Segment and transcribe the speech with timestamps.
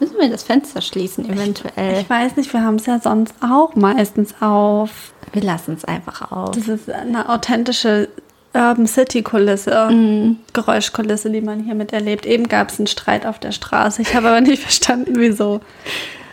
[0.00, 2.00] Müssen wir das Fenster schließen, eventuell?
[2.00, 5.12] Ich weiß nicht, wir haben es ja sonst auch meistens auf.
[5.32, 6.50] Wir lassen es einfach auf.
[6.56, 8.08] Das ist eine authentische
[8.52, 10.38] Urban City Kulisse, Mhm.
[10.52, 12.26] Geräuschkulisse, die man hier miterlebt.
[12.26, 14.02] Eben gab es einen Streit auf der Straße.
[14.02, 15.60] Ich habe aber nicht verstanden, wieso.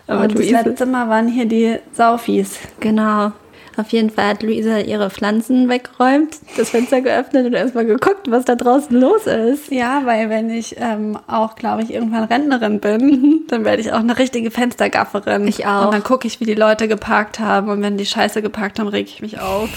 [0.08, 2.58] Aber Und das letzte Mal waren hier die Saufis.
[2.80, 3.34] Genau.
[3.78, 8.44] Auf jeden Fall hat Luisa ihre Pflanzen weggeräumt, das Fenster geöffnet und erstmal geguckt, was
[8.44, 9.72] da draußen los ist.
[9.72, 14.00] Ja, weil wenn ich ähm, auch, glaube ich, irgendwann Rentnerin bin, dann werde ich auch
[14.00, 15.48] eine richtige Fenstergafferin.
[15.48, 15.86] Ich auch.
[15.86, 17.70] Und dann gucke ich, wie die Leute geparkt haben.
[17.70, 19.70] Und wenn die Scheiße geparkt haben, reg ich mich auf.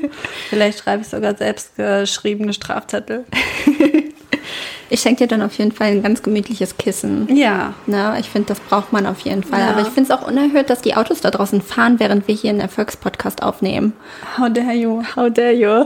[0.50, 3.24] Vielleicht schreibe ich sogar selbst geschriebene Strafzettel.
[4.90, 7.28] Ich schenke dir dann auf jeden Fall ein ganz gemütliches Kissen.
[7.34, 7.74] Ja.
[7.86, 9.60] Na, ich finde, das braucht man auf jeden Fall.
[9.60, 9.70] Ja.
[9.70, 12.50] Aber ich finde es auch unerhört, dass die Autos da draußen fahren, während wir hier
[12.50, 13.92] einen Erfolgspodcast aufnehmen.
[14.38, 15.02] How dare you?
[15.14, 15.84] How dare you?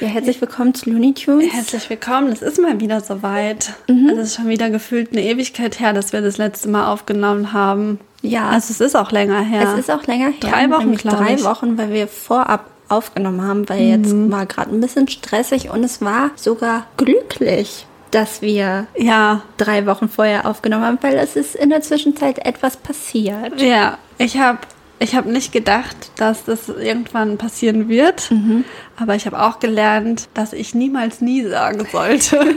[0.00, 1.52] Ja, herzlich willkommen zu Looney Tunes.
[1.52, 2.28] Herzlich willkommen.
[2.32, 3.72] Es ist mal wieder soweit.
[3.88, 4.08] Mhm.
[4.10, 7.52] Also es ist schon wieder gefühlt eine Ewigkeit her, dass wir das letzte Mal aufgenommen
[7.52, 7.98] haben.
[8.22, 8.48] Ja.
[8.50, 9.62] Also es ist auch länger her.
[9.74, 10.34] Es ist auch länger her.
[10.40, 11.44] Drei Wochen, nämlich glaub Drei ich.
[11.44, 14.30] Wochen, weil wir vorab aufgenommen haben, weil jetzt Mhm.
[14.32, 20.08] war gerade ein bisschen stressig und es war sogar glücklich, dass wir ja, drei Wochen
[20.08, 23.60] vorher aufgenommen haben, weil es ist in der Zwischenzeit etwas passiert.
[23.60, 23.98] ja.
[24.18, 24.58] Ich habe
[25.02, 28.30] ich hab nicht gedacht, dass das irgendwann passieren wird.
[28.30, 28.66] Mhm.
[28.98, 32.54] Aber ich habe auch gelernt, dass ich niemals nie sagen sollte.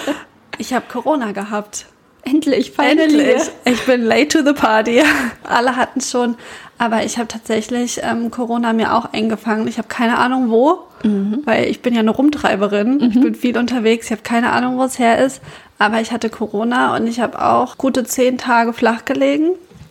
[0.58, 1.86] ich habe Corona gehabt.
[2.26, 3.50] Endlich, Endlich.
[3.64, 5.00] Ich bin late to the party.
[5.44, 6.34] Alle hatten schon.
[6.76, 9.66] Aber ich habe tatsächlich ähm, Corona mir auch eingefangen.
[9.68, 10.80] Ich habe keine Ahnung wo,
[11.46, 13.00] weil ich bin ja eine Rumtreiberin.
[13.10, 14.06] Ich bin viel unterwegs.
[14.06, 15.40] Ich habe keine Ahnung, wo es her ist.
[15.78, 19.50] Aber ich hatte Corona und ich habe auch gute zehn Tage flach gelegen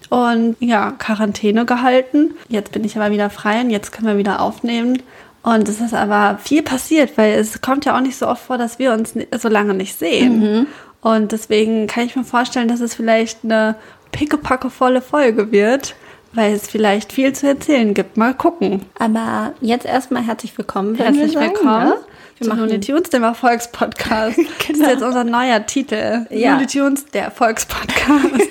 [0.09, 2.33] und ja, Quarantäne gehalten.
[2.49, 5.01] Jetzt bin ich aber wieder frei und jetzt können wir wieder aufnehmen.
[5.41, 8.57] Und es ist aber viel passiert, weil es kommt ja auch nicht so oft vor,
[8.57, 10.65] dass wir uns so lange nicht sehen.
[11.05, 13.75] Und deswegen kann ich mir vorstellen, dass es vielleicht eine
[14.11, 15.93] pickepackevolle Folge wird,
[16.33, 18.17] weil es vielleicht viel zu erzählen gibt.
[18.17, 18.81] Mal gucken.
[18.97, 20.95] Aber jetzt erstmal herzlich willkommen.
[20.95, 21.97] Herzlich wir willkommen ne?
[22.41, 24.39] zu Looney Tunes, dem Erfolgspodcast.
[24.67, 26.25] Das ist jetzt unser neuer Titel.
[26.31, 26.53] Ja.
[26.53, 28.49] Looney Tunes, der Erfolgspodcast.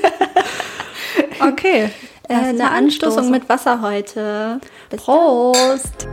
[1.41, 1.91] okay.
[2.29, 4.61] Äh, eine Anstoßung mit Wasser heute.
[4.91, 6.07] Bis Prost.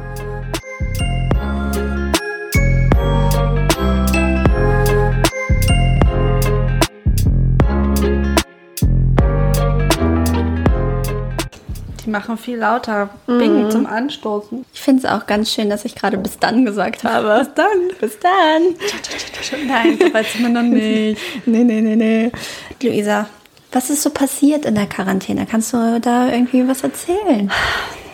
[12.05, 13.09] Die machen viel lauter.
[13.27, 14.65] Bing zum Anstoßen.
[14.73, 17.39] Ich finde es auch ganz schön, dass ich gerade bis dann gesagt habe.
[17.45, 17.97] Bis dann.
[17.99, 19.67] Bis dann.
[19.67, 21.19] Nein, so weit sind wir noch nicht.
[21.45, 22.31] Nee, nee, nee, nee.
[22.81, 23.27] Luisa,
[23.71, 25.45] was ist so passiert in der Quarantäne?
[25.45, 27.51] Kannst du da irgendwie was erzählen?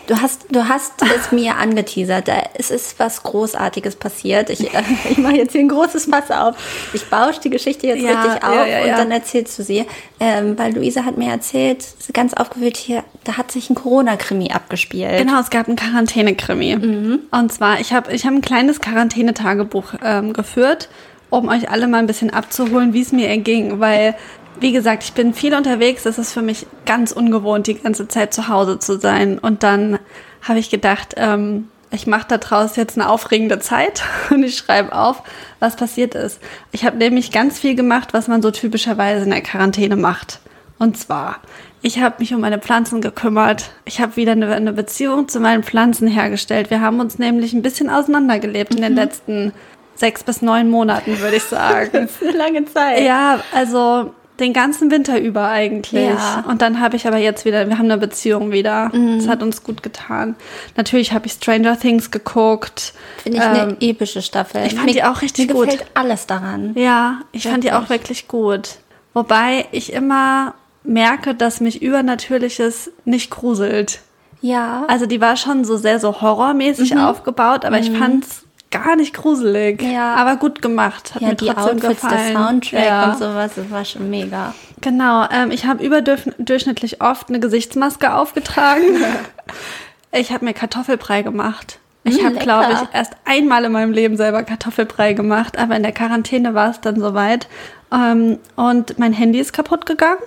[0.08, 2.26] Du hast, du hast es mir angeteasert.
[2.26, 4.50] Da- Es ist was Großartiges passiert.
[4.50, 6.56] Ich, äh, ich mache jetzt hier ein großes Fass auf.
[6.92, 9.84] Ich bausche die Geschichte jetzt Ja, richtig auf ja, ja, und dann erzählst du sie.
[10.18, 15.18] Ähm, weil Luisa hat mir erzählt, ganz aufgewühlt hier, da hat sich ein Corona-Krimi abgespielt.
[15.18, 17.18] Genau, es gab einen Quarantäne-Krimi.
[17.30, 20.88] Und zwar, ich habe ich hab ein kleines Quarantänetagebuch ähm, geführt,
[21.30, 23.78] um euch alle mal ein bisschen abzuholen, wie es mir erging.
[23.78, 24.14] Weil,
[24.60, 26.06] wie gesagt, ich bin viel unterwegs.
[26.06, 29.38] Es ist für mich ganz ungewohnt, die ganze Zeit zu Hause zu sein.
[29.38, 29.98] Und dann
[30.42, 35.22] habe ich gedacht, ähm, ich mache daraus jetzt eine aufregende Zeit und ich schreibe auf,
[35.60, 36.40] was passiert ist.
[36.72, 40.40] Ich habe nämlich ganz viel gemacht, was man so typischerweise in der Quarantäne macht.
[40.78, 41.40] Und zwar,
[41.82, 43.70] ich habe mich um meine Pflanzen gekümmert.
[43.84, 46.70] Ich habe wieder eine, eine Beziehung zu meinen Pflanzen hergestellt.
[46.70, 49.52] Wir haben uns nämlich ein bisschen auseinandergelebt in den letzten
[49.96, 51.90] sechs bis neun Monaten, würde ich sagen.
[51.92, 53.02] Das ist eine lange Zeit.
[53.02, 56.08] ja, also den ganzen Winter über eigentlich.
[56.08, 56.44] Ja.
[56.48, 58.90] Und dann habe ich aber jetzt wieder, wir haben eine Beziehung wieder.
[59.16, 60.36] Das hat uns gut getan.
[60.76, 62.92] Natürlich habe ich Stranger Things geguckt.
[63.22, 64.64] Finde ich eine Ähm, epische Staffel.
[64.66, 65.64] ich fand Mir- die auch richtig mir gut.
[65.70, 66.72] gefällt alles daran.
[66.76, 68.00] Ja, ich fand die auch Wirklich.
[68.00, 68.68] wirklich gut.
[69.14, 74.00] Wobei ich immer merke, dass mich Übernatürliches nicht gruselt.
[74.40, 74.84] Ja.
[74.88, 79.82] Also die war schon so sehr so horrormäßig aufgebaut, aber ich fand's gar nicht gruselig.
[79.82, 79.90] Mhm.
[79.92, 80.14] Ja.
[80.16, 81.14] Aber gut gemacht.
[81.14, 82.36] Hat ja, mir die trotzdem Outfits, der gefallen.
[82.36, 83.10] Soundtrack ja.
[83.12, 84.54] und sowas, das war schon mega.
[84.80, 88.82] Genau, ähm, ich habe überdurchschnittlich oft eine Gesichtsmaske aufgetragen.
[90.12, 91.78] ich habe mir Kartoffelbrei gemacht.
[92.04, 95.82] Ich Mm, habe, glaube ich, erst einmal in meinem Leben selber Kartoffelbrei gemacht, aber in
[95.82, 97.48] der Quarantäne war es dann soweit.
[97.92, 100.20] Ähm, und mein Handy ist kaputt gegangen.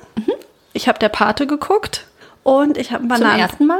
[0.73, 2.05] Ich habe der Pate geguckt
[2.43, 3.15] und ich habe einen Mhm.
[3.15, 3.39] Zum Bananen.
[3.41, 3.79] ersten Mal?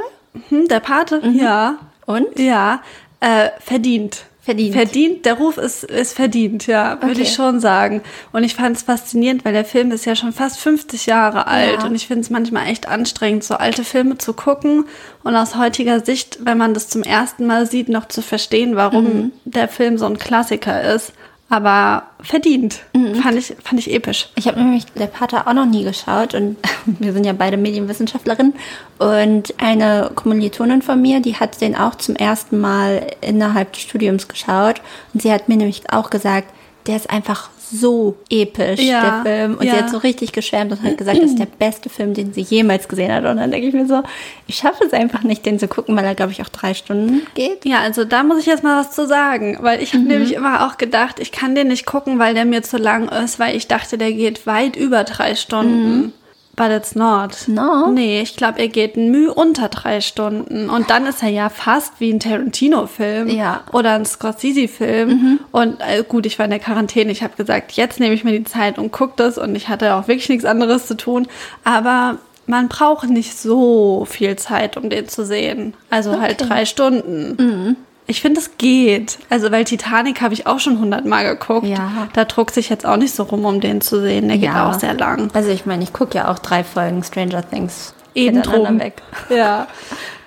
[0.50, 1.76] Hm, der Pate, ja.
[2.06, 2.40] Und?
[2.40, 2.82] Ja,
[3.20, 4.24] äh, verdient.
[4.44, 4.74] Verdient.
[4.76, 7.22] Verdient, der Ruf ist, ist verdient, ja, würde Okay.
[7.22, 8.02] ich schon sagen.
[8.32, 11.82] Und ich fand es faszinierend, weil der Film ist ja schon fast 50 Jahre alt
[11.82, 11.86] Ja.
[11.86, 14.86] und ich finde es manchmal echt anstrengend, so alte Filme zu gucken
[15.24, 19.04] und aus heutiger Sicht, wenn man das zum ersten Mal sieht, noch zu verstehen, warum
[19.04, 19.32] Mhm.
[19.46, 21.14] der Film so ein Klassiker ist.
[21.52, 22.80] Aber verdient.
[23.22, 24.30] Fand, ich, fand ich episch.
[24.36, 26.56] Ich habe nämlich der Pater auch noch nie geschaut und
[26.86, 28.54] wir sind ja beide Medienwissenschaftlerinnen
[29.00, 34.30] und eine Kommilitonin von mir, die hat den auch zum ersten Mal innerhalb des Studiums
[34.30, 34.82] geschaut
[35.14, 36.48] und sie hat mir nämlich auch gesagt,
[36.88, 39.58] der ist einfach so episch, Ja, der Film.
[39.58, 39.74] Und ja.
[39.74, 42.42] sie hat so richtig geschwärmt und hat gesagt, das ist der beste Film, den sie
[42.42, 43.26] jemals gesehen hat.
[43.26, 44.04] Und dann denke ich mir so,
[44.48, 47.26] ich schaffe es einfach nicht, den zu gucken, weil er, glaube ich, auch drei Stunden
[47.34, 47.66] geht.
[47.66, 50.68] Ja, also da muss ich jetzt mal was zu sagen, weil ich habe nämlich immer
[50.68, 53.68] auch gedacht, ich kann den nicht gucken, weil der mir zu lang ist, weil ich
[53.68, 56.14] dachte, der geht weit über drei Stunden.
[56.62, 57.48] But it's not.
[57.48, 57.88] No?
[57.90, 60.70] Nee, ich glaube, er geht Mühe unter drei Stunden.
[60.70, 63.62] Und dann ist er ja fast wie ein Tarantino-Film Ja.
[63.72, 65.40] oder ein Scorsese-Film.
[65.52, 67.12] Und äh, gut, ich war in der Quarantäne.
[67.12, 69.40] Ich habe gesagt, jetzt nehme ich mir die Zeit und gucke das.
[69.40, 71.28] Und ich hatte auch wirklich nichts anderes zu tun.
[71.64, 75.74] Aber man braucht nicht so viel Zeit, um den zu sehen.
[75.90, 76.48] Also halt Okay.
[76.48, 77.76] drei Stunden.
[78.12, 79.18] Ich finde, es geht.
[79.30, 81.66] Also, weil Titanic habe ich auch schon hundertmal geguckt.
[81.66, 82.08] Ja.
[82.14, 84.28] Da druckt sich jetzt auch nicht so rum, um den zu sehen.
[84.28, 84.70] Der geht Ja.
[84.70, 85.30] auch sehr lang.
[85.34, 88.80] Also ich meine, ich gucke ja auch drei Folgen Stranger Things Eben drum.
[88.80, 89.02] weg.
[89.30, 89.68] Ja.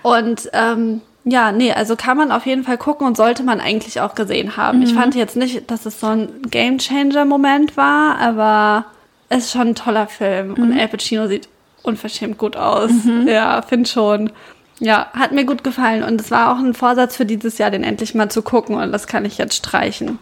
[0.02, 4.00] Und ähm, ja, nee, also kann man auf jeden Fall gucken und sollte man eigentlich
[4.00, 4.82] auch gesehen haben.
[4.82, 8.86] Ich fand jetzt nicht, dass es so ein Game-Changer-Moment war, aber
[9.28, 10.54] es ist schon ein toller Film.
[10.54, 11.48] Und Al Pacino sieht
[11.82, 12.90] unverschämt gut aus.
[13.26, 14.30] Ja, finde schon.
[14.80, 16.02] Ja, hat mir gut gefallen.
[16.02, 18.76] Und es war auch ein Vorsatz für dieses Jahr, den endlich mal zu gucken.
[18.76, 20.18] Und das kann ich jetzt streichen.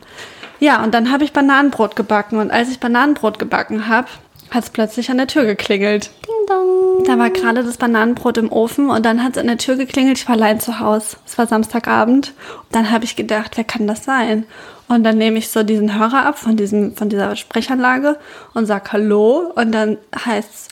[0.61, 2.39] Ja, und dann habe ich Bananenbrot gebacken.
[2.39, 4.09] Und als ich Bananenbrot gebacken habe,
[4.51, 6.11] hat es plötzlich an der Tür geklingelt.
[6.27, 7.05] Ding dong.
[7.05, 10.19] Da war gerade das Bananenbrot im Ofen und dann hat es an der Tür geklingelt.
[10.19, 11.17] Ich war allein zu Hause.
[11.27, 12.35] Es war Samstagabend.
[12.59, 14.45] Und dann habe ich gedacht, wer kann das sein?
[14.89, 18.19] Und dann nehme ich so diesen Hörer ab von, diesem, von dieser Sprechanlage
[18.53, 19.51] und sag Hallo.
[19.55, 20.69] Und dann heißt's,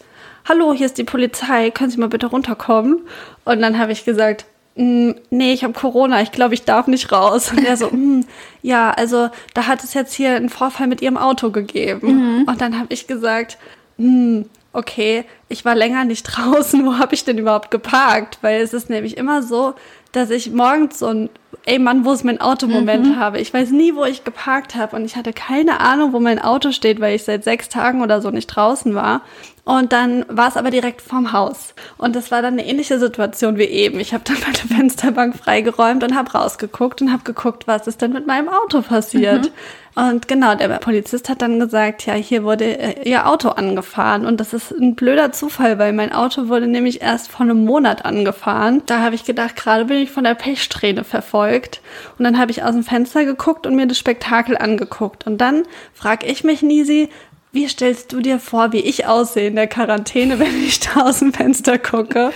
[0.50, 1.70] Hallo, hier ist die Polizei.
[1.70, 3.02] Können Sie mal bitte runterkommen?
[3.44, 7.12] Und dann habe ich gesagt, "Mm, nee, ich habe Corona, ich glaube, ich darf nicht
[7.12, 7.52] raus.
[7.52, 8.24] Und er so, "Mm,
[8.60, 12.44] ja, also da hat es jetzt hier einen Vorfall mit ihrem Auto gegeben.
[12.48, 13.58] Und dann habe ich gesagt,
[13.96, 14.40] "Mm,
[14.72, 18.38] okay, ich war länger nicht draußen, wo habe ich denn überhaupt geparkt?
[18.40, 19.74] Weil es ist nämlich immer so,
[20.12, 21.28] dass ich morgens so ein,
[21.66, 23.38] ey Mann, wo ist mein Auto-Moment habe.
[23.38, 26.72] Ich weiß nie, wo ich geparkt habe und ich hatte keine Ahnung, wo mein Auto
[26.72, 29.22] steht, weil ich seit sechs Tagen oder so nicht draußen war.
[29.64, 31.74] Und dann war es aber direkt vorm Haus.
[31.96, 34.00] Und das war dann eine ähnliche Situation wie eben.
[34.00, 38.12] Ich habe dann meine Fensterbank freigeräumt und habe rausgeguckt und habe geguckt, was ist denn
[38.12, 39.52] mit meinem Auto passiert.
[39.94, 44.24] Und genau, der Polizist hat dann gesagt, ja, hier wurde äh, ihr Auto angefahren.
[44.24, 48.04] Und das ist ein blöder Zufall, weil mein Auto wurde nämlich erst vor einem Monat
[48.04, 48.82] angefahren.
[48.84, 51.80] Da habe ich gedacht, gerade bin ich von der Pechsträhne verfolgt.
[52.18, 55.26] Und dann habe ich aus dem Fenster geguckt und mir das Spektakel angeguckt.
[55.26, 55.62] Und dann
[55.94, 57.08] frage ich mich, Nisi,
[57.52, 61.20] wie stellst du dir vor, wie ich aussehe in der Quarantäne, wenn ich da aus
[61.20, 62.32] dem Fenster gucke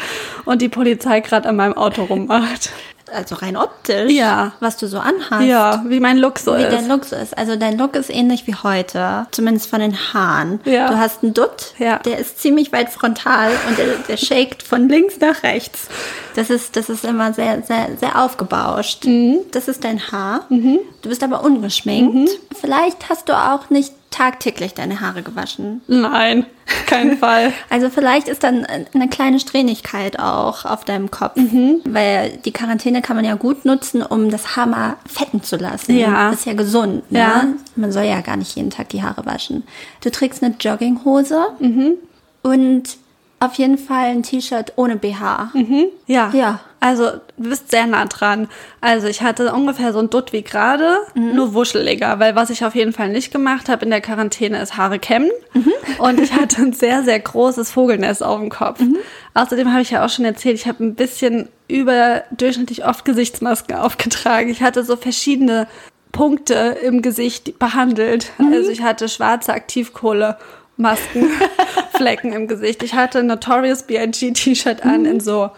[0.46, 2.70] und die Polizei gerade an meinem Auto rummacht?
[3.14, 4.52] Also rein optisch, Ja.
[4.60, 5.44] was du so anhast.
[5.46, 6.72] Ja, wie mein Look so Wie ist.
[6.72, 7.36] dein Look so ist.
[7.38, 10.60] Also dein Look ist ähnlich wie heute, zumindest von den Haaren.
[10.64, 10.88] Ja.
[10.88, 11.98] Du hast einen Dutt, Ja.
[11.98, 15.88] der ist ziemlich weit frontal und der, der shakt von links nach rechts.
[16.34, 19.04] Das ist, das ist immer sehr, sehr, sehr aufgebauscht.
[19.04, 19.38] Mhm.
[19.52, 20.46] Das ist dein Haar.
[20.48, 22.14] Du bist aber ungeschminkt.
[22.14, 22.28] Mhm.
[22.60, 25.82] Vielleicht hast du auch nicht tagtäglich deine Haare gewaschen.
[25.88, 26.46] Nein,
[26.86, 27.52] kein Fall.
[27.68, 28.64] Also vielleicht ist dann
[28.94, 31.80] eine kleine Strähnigkeit auch auf deinem Kopf, Mhm.
[31.84, 35.96] weil die Quarantäne kann man ja gut nutzen, um das Haar mal fetten zu lassen.
[35.98, 36.30] Ja.
[36.30, 37.10] Das ist ja gesund.
[37.10, 37.18] Ne?
[37.18, 37.44] Ja.
[37.76, 39.64] Man soll ja gar nicht jeden Tag die Haare waschen.
[40.02, 41.94] Du trägst eine Jogginghose Mhm.
[42.42, 42.96] und
[43.44, 45.52] auf jeden Fall ein T-Shirt ohne BH.
[46.06, 46.30] Ja.
[46.34, 46.60] Ja.
[46.80, 48.46] Also, du bist sehr nah dran.
[48.82, 52.74] Also, ich hatte ungefähr so ein Dutt wie gerade, nur wuscheliger, weil was ich auf
[52.74, 55.30] jeden Fall nicht gemacht habe in der Quarantäne ist Haare kämmen.
[55.96, 58.80] Und ich hatte ein sehr, sehr großes Vogelnest auf dem Kopf.
[59.32, 64.50] Außerdem habe ich ja auch schon erzählt, ich habe ein bisschen überdurchschnittlich oft Gesichtsmasken aufgetragen.
[64.50, 65.66] Ich hatte so verschiedene
[66.12, 68.32] Punkte im Gesicht behandelt.
[68.38, 70.36] Also, ich hatte schwarze Aktivkohle.
[70.76, 71.30] Masken,
[71.96, 72.82] Flecken im Gesicht.
[72.82, 74.32] Ich hatte ein Notorious B.I.G.
[74.32, 75.50] T-Shirt an in so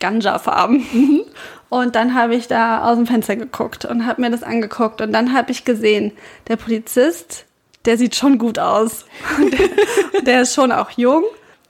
[0.00, 1.24] Ganja-Farben.
[1.68, 5.00] Und dann habe ich da aus dem Fenster geguckt und habe mir das angeguckt.
[5.00, 6.12] Und dann habe ich gesehen,
[6.48, 7.46] der Polizist,
[7.84, 9.06] der sieht schon gut aus.
[10.14, 11.24] der, der ist schon auch jung.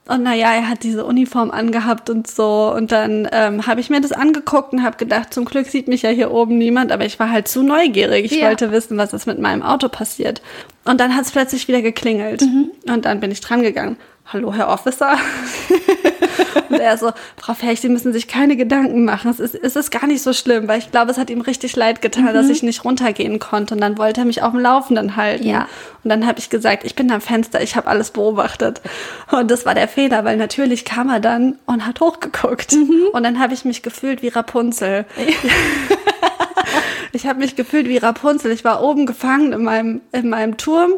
[0.07, 2.71] Und naja, er hat diese Uniform angehabt und so.
[2.75, 6.03] Und dann ähm, habe ich mir das angeguckt und habe gedacht, zum Glück sieht mich
[6.03, 6.91] ja hier oben niemand.
[6.91, 8.25] Aber ich war halt zu neugierig.
[8.25, 8.47] Ich Ja.
[8.47, 10.43] wollte wissen, was ist mit meinem Auto passiert.
[10.83, 12.43] Und dann hat es plötzlich wieder geklingelt.
[12.87, 13.97] Und dann bin ich dran gegangen.
[14.33, 15.17] Hallo, Herr Officer.
[16.69, 19.29] und er so, Frau Ferch, Sie müssen sich keine Gedanken machen.
[19.29, 21.75] Es ist, es ist gar nicht so schlimm, weil ich glaube, es hat ihm richtig
[21.75, 23.75] leid getan, dass ich nicht runtergehen konnte.
[23.75, 25.47] Und dann wollte er mich auf dem Laufenden halten.
[25.47, 25.67] Ja.
[26.03, 28.81] Und dann habe ich gesagt, ich bin am Fenster, ich habe alles beobachtet.
[29.31, 32.73] Und das war der Fehler, weil natürlich kam er dann und hat hochgeguckt.
[33.13, 35.05] Und dann habe ich mich gefühlt wie Rapunzel.
[37.11, 38.51] Ich habe mich gefühlt wie Rapunzel.
[38.51, 40.95] Ich war oben gefangen in meinem, in meinem Turm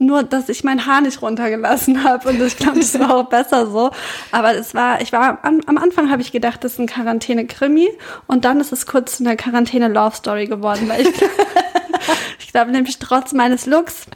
[0.00, 3.66] nur dass ich mein Haar nicht runtergelassen habe und ich glaube, das war auch besser
[3.66, 3.90] so.
[4.32, 7.88] Aber es war, ich war am, am Anfang habe ich gedacht, das ist ein Quarantäne-Krimi
[8.26, 11.08] und dann ist es kurz eine Quarantäne-Love-Story geworden, weil ich,
[12.40, 14.06] ich glaube nämlich trotz meines Looks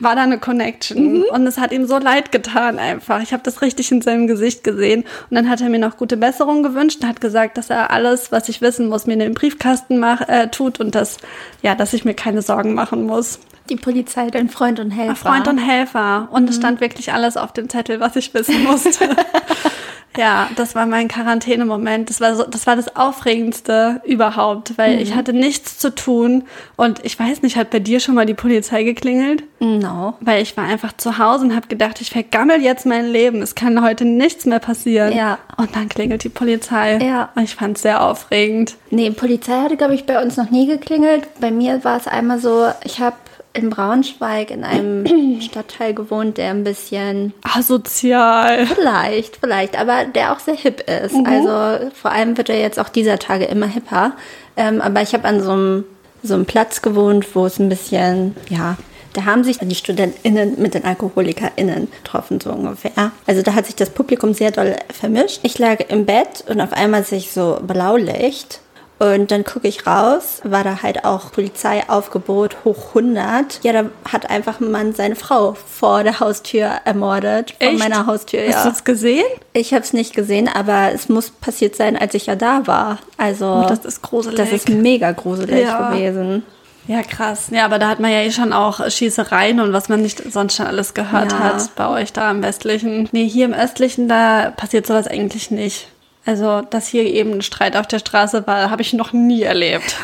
[0.00, 1.18] war da eine Connection.
[1.18, 1.24] Mhm.
[1.32, 3.20] Und es hat ihm so leid getan einfach.
[3.20, 5.02] Ich habe das richtig in seinem Gesicht gesehen.
[5.28, 8.30] Und dann hat er mir noch gute Besserung gewünscht und hat gesagt, dass er alles,
[8.30, 11.16] was ich wissen muss, mir in den Briefkasten mach, äh, tut und dass,
[11.62, 13.40] ja, dass ich mir keine Sorgen machen muss.
[13.70, 15.16] Die Polizei, dein Freund und Helfer.
[15.16, 16.28] Freund und Helfer.
[16.30, 16.48] Und mhm.
[16.48, 19.08] es stand wirklich alles auf dem Zettel, was ich wissen musste.
[20.16, 22.10] ja, das war mein Quarantänemoment.
[22.10, 25.02] Das war so, das war das Aufregendste überhaupt, weil mhm.
[25.02, 26.44] ich hatte nichts zu tun.
[26.76, 29.44] Und ich weiß nicht, hat bei dir schon mal die Polizei geklingelt?
[29.60, 30.14] No.
[30.20, 33.42] Weil ich war einfach zu Hause und habe gedacht, ich vergammel jetzt mein Leben.
[33.42, 35.14] Es kann heute nichts mehr passieren.
[35.14, 35.38] Ja.
[35.56, 36.98] Und dann klingelt die Polizei.
[36.98, 37.28] Ja.
[37.34, 38.76] Und ich fand es sehr aufregend.
[38.90, 41.28] Nee, Polizei hatte, glaube ich, bei uns noch nie geklingelt.
[41.40, 43.16] Bei mir war es einmal so, ich habe
[43.52, 48.66] in Braunschweig in einem Stadtteil gewohnt, der ein bisschen asozial.
[48.66, 51.14] Vielleicht, vielleicht, aber der auch sehr hip ist.
[51.14, 51.26] Mhm.
[51.26, 54.12] Also vor allem wird er jetzt auch dieser Tage immer hipper.
[54.56, 55.84] Ähm, aber ich habe an so einem,
[56.22, 58.76] so einem Platz gewohnt, wo es ein bisschen, ja,
[59.14, 63.10] da haben sich die StudentInnen mit den AlkoholikerInnen getroffen, so ungefähr.
[63.26, 65.40] Also da hat sich das Publikum sehr doll vermischt.
[65.42, 68.60] Ich lag im Bett und auf einmal sich so Blaulicht
[68.98, 73.60] und dann gucke ich raus, war da halt auch Polizeiaufgebot hoch 100.
[73.62, 77.54] Ja, da hat einfach ein Mann seine Frau vor der Haustür ermordet.
[77.60, 77.78] Vor Echt?
[77.78, 78.56] meiner Haustür, ja.
[78.56, 79.24] Hast du es gesehen?
[79.52, 82.98] Ich habe es nicht gesehen, aber es muss passiert sein, als ich ja da war.
[83.16, 84.36] Also, oh, das ist gruselig.
[84.36, 85.90] Das ist mega gruselig ja.
[85.90, 86.42] gewesen.
[86.88, 87.48] Ja, krass.
[87.52, 90.56] Ja, aber da hat man ja eh schon auch Schießereien und was man nicht sonst
[90.56, 91.38] schon alles gehört ja.
[91.38, 93.08] hat bei euch da im Westlichen.
[93.12, 95.88] Nee, hier im Östlichen, da passiert sowas eigentlich nicht.
[96.24, 99.96] Also, dass hier eben ein Streit auf der Straße war, habe ich noch nie erlebt.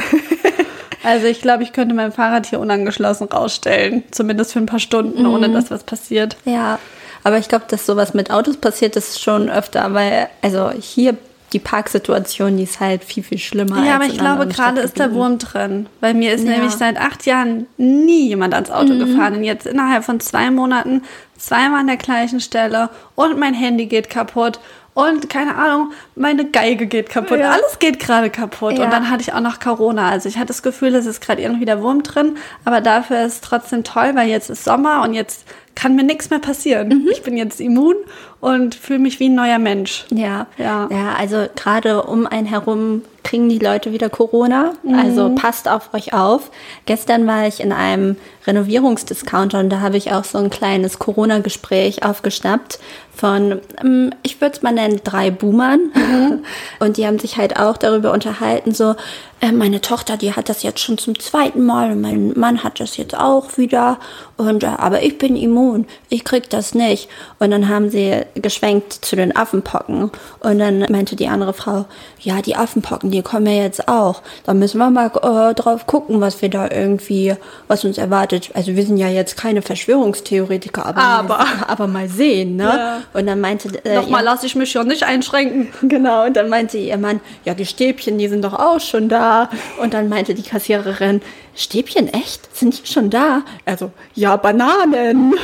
[1.04, 4.04] also, ich glaube, ich könnte mein Fahrrad hier unangeschlossen rausstellen.
[4.10, 5.30] Zumindest für ein paar Stunden, mhm.
[5.30, 6.36] ohne dass was passiert.
[6.44, 6.78] Ja,
[7.24, 11.16] aber ich glaube, dass sowas mit Autos passiert, ist schon öfter, weil, also hier
[11.54, 13.84] die Parksituation, die ist halt viel, viel schlimmer.
[13.84, 15.86] Ja, aber ich glaube, gerade ist der Wurm drin.
[16.00, 16.50] Weil mir ist ja.
[16.50, 18.98] nämlich seit acht Jahren nie jemand ans Auto mhm.
[18.98, 19.36] gefahren.
[19.36, 21.02] Und jetzt innerhalb von zwei Monaten
[21.38, 24.58] zweimal an der gleichen Stelle und mein Handy geht kaputt
[24.94, 27.40] und keine Ahnung, meine Geige geht kaputt.
[27.40, 27.50] Ja.
[27.50, 28.78] Alles geht gerade kaputt.
[28.78, 28.84] Ja.
[28.84, 30.08] Und dann hatte ich auch noch Corona.
[30.08, 32.36] Also ich hatte das Gefühl, es ist gerade irgendwie der Wurm drin.
[32.64, 36.30] Aber dafür ist es trotzdem toll, weil jetzt ist Sommer und jetzt kann mir nichts
[36.30, 36.88] mehr passieren.
[36.88, 37.08] Mhm.
[37.10, 37.96] Ich bin jetzt immun
[38.44, 40.04] und fühle mich wie ein neuer Mensch.
[40.10, 40.86] Ja, ja.
[40.90, 44.74] Ja, also gerade um einen herum kriegen die Leute wieder Corona.
[44.82, 44.98] Mhm.
[44.98, 46.50] Also passt auf euch auf.
[46.84, 52.04] Gestern war ich in einem Renovierungsdiscounter und da habe ich auch so ein kleines Corona-Gespräch
[52.04, 52.78] aufgeschnappt
[53.14, 55.80] von, ähm, ich würde es mal nennen, drei Boomern.
[55.94, 56.44] Mhm.
[56.80, 58.96] Und die haben sich halt auch darüber unterhalten, so,
[59.40, 62.80] äh, meine Tochter, die hat das jetzt schon zum zweiten Mal und mein Mann hat
[62.80, 63.98] das jetzt auch wieder.
[64.36, 67.08] Und, äh, aber ich bin immun, ich krieg das nicht.
[67.38, 70.10] Und dann haben sie geschwenkt zu den Affenpocken.
[70.40, 71.86] Und dann meinte die andere Frau,
[72.20, 74.22] ja, die Affenpocken, die kommen ja jetzt auch.
[74.44, 77.34] Da müssen wir mal äh, drauf gucken, was wir da irgendwie,
[77.68, 78.50] was uns erwartet.
[78.54, 82.64] Also wir sind ja jetzt keine Verschwörungstheoretiker, aber, aber, mal, aber mal sehen, ne?
[82.64, 83.00] Ja.
[83.12, 83.68] Und dann meinte...
[83.84, 85.68] Äh, Nochmal lasse ich mich ja nicht einschränken.
[85.94, 89.48] Genau, und dann meinte ihr Mann, ja, die Stäbchen, die sind doch auch schon da.
[89.80, 91.20] Und dann meinte die Kassiererin,
[91.54, 92.56] Stäbchen, echt?
[92.56, 93.42] Sind die schon da?
[93.64, 95.34] Also, ja, Bananen.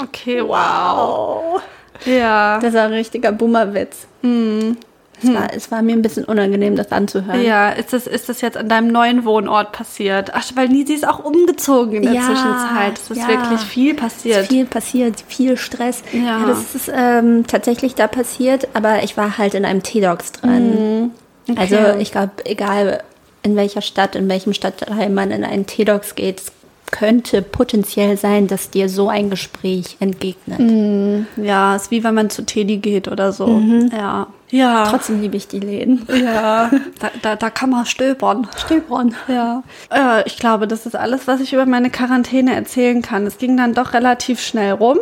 [0.00, 1.60] Okay, wow.
[2.04, 2.58] Ja.
[2.60, 4.06] Das war ein richtiger Boomerwitz.
[4.22, 4.76] Mhm.
[5.22, 7.42] Es war, es war, mir ein bisschen unangenehm, das anzuhören.
[7.42, 10.30] Ja, ist das, ist das jetzt an deinem neuen Wohnort passiert?
[10.32, 12.98] Ach, weil sie ist auch umgezogen in der ja, Zwischenzeit.
[12.98, 13.28] Es ist ja.
[13.28, 14.36] wirklich viel passiert.
[14.36, 16.02] Es ist viel passiert, viel Stress.
[16.12, 20.32] Ja, ja das ist ähm, tatsächlich da passiert, aber ich war halt in einem T-Docs
[20.32, 20.70] drin.
[20.70, 21.10] Mhm.
[21.50, 21.58] Okay.
[21.60, 23.02] Also ich glaube, egal
[23.42, 26.42] in welcher Stadt, in welchem Stadtteil man in einen T-Docs geht,
[26.90, 30.58] könnte potenziell sein, dass dir so ein Gespräch entgegnet.
[30.58, 33.46] Mm, ja, ist wie wenn man zu Teddy geht oder so.
[33.46, 33.90] Mhm.
[33.96, 34.26] Ja.
[34.50, 34.86] Ja.
[34.88, 36.06] Trotzdem liebe ich die Läden.
[36.08, 38.48] Ja, da, da, da kann man stöbern.
[38.56, 39.14] Stöbern.
[39.28, 39.62] Ja.
[39.94, 43.26] Äh, ich glaube, das ist alles, was ich über meine Quarantäne erzählen kann.
[43.26, 44.98] Es ging dann doch relativ schnell rum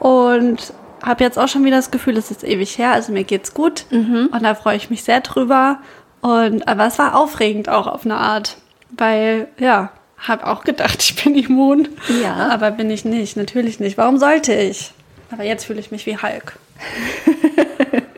[0.00, 3.54] und habe jetzt auch schon wieder das Gefühl, es ist ewig her, also mir geht's
[3.54, 4.30] gut mhm.
[4.32, 5.78] und da freue ich mich sehr drüber.
[6.20, 8.56] Und aber es war aufregend auch auf eine Art,
[8.90, 11.88] weil ja, habe auch gedacht, ich bin immun.
[12.22, 12.48] Ja.
[12.48, 13.98] Aber bin ich nicht, natürlich nicht.
[13.98, 14.92] Warum sollte ich?
[15.30, 16.58] Aber jetzt fühle ich mich wie Hulk.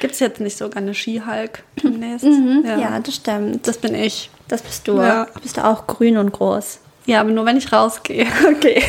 [0.00, 2.24] Gibt es jetzt nicht sogar eine Ski-Hulk demnächst?
[2.24, 2.78] Mhm, ja.
[2.78, 3.00] ja.
[3.00, 3.66] das stimmt.
[3.66, 4.30] Das bin ich.
[4.46, 4.98] Das bist du.
[4.98, 5.26] Ja.
[5.42, 6.78] Bist du auch grün und groß?
[7.06, 8.26] Ja, aber nur wenn ich rausgehe.
[8.48, 8.82] Okay.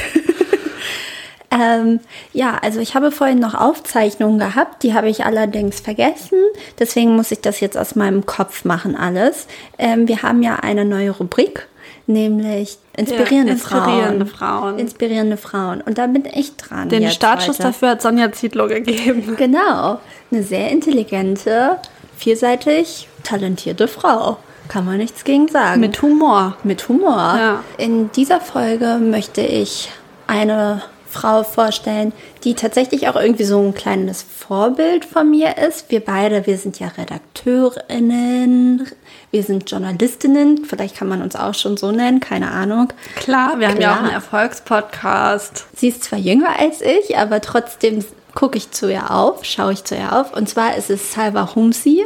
[1.51, 1.99] Ähm,
[2.31, 6.37] ja, also ich habe vorhin noch Aufzeichnungen gehabt, die habe ich allerdings vergessen.
[6.77, 9.47] Deswegen muss ich das jetzt aus meinem Kopf machen alles.
[9.79, 11.67] Ähm, wir haben ja eine neue Rubrik,
[12.09, 14.61] nämlich inspirierende, Ja, inspirierende Frauen.
[14.61, 14.79] Frauen.
[14.79, 15.81] Inspirierende Frauen.
[15.81, 16.89] Und da bin ich dran.
[16.89, 17.69] Den Startschuss heute.
[17.69, 19.35] dafür hat Sonja Zietlow gegeben.
[19.37, 19.99] Genau.
[20.31, 21.77] Eine sehr intelligente,
[22.17, 24.37] vielseitig talentierte Frau.
[24.67, 25.79] Kann man nichts gegen sagen.
[25.81, 26.57] Mit Humor.
[26.63, 27.15] Mit Humor.
[27.15, 27.63] Ja.
[27.77, 29.89] In dieser Folge möchte ich
[30.27, 32.13] eine Frau vorstellen,
[32.43, 35.89] die tatsächlich auch irgendwie so ein kleines Vorbild von mir ist.
[35.89, 38.87] Wir beide, wir sind ja Redakteurinnen,
[39.31, 42.91] wir sind Journalistinnen, vielleicht kann man uns auch schon so nennen, keine Ahnung.
[43.15, 44.05] Klar, wir haben ja auch Klar.
[44.05, 45.65] einen Erfolgspodcast.
[45.75, 48.03] Sie ist zwar jünger als ich, aber trotzdem
[48.35, 50.35] gucke ich zu ihr auf, schaue ich zu ihr auf.
[50.35, 52.05] Und zwar ist es Salva Humsi,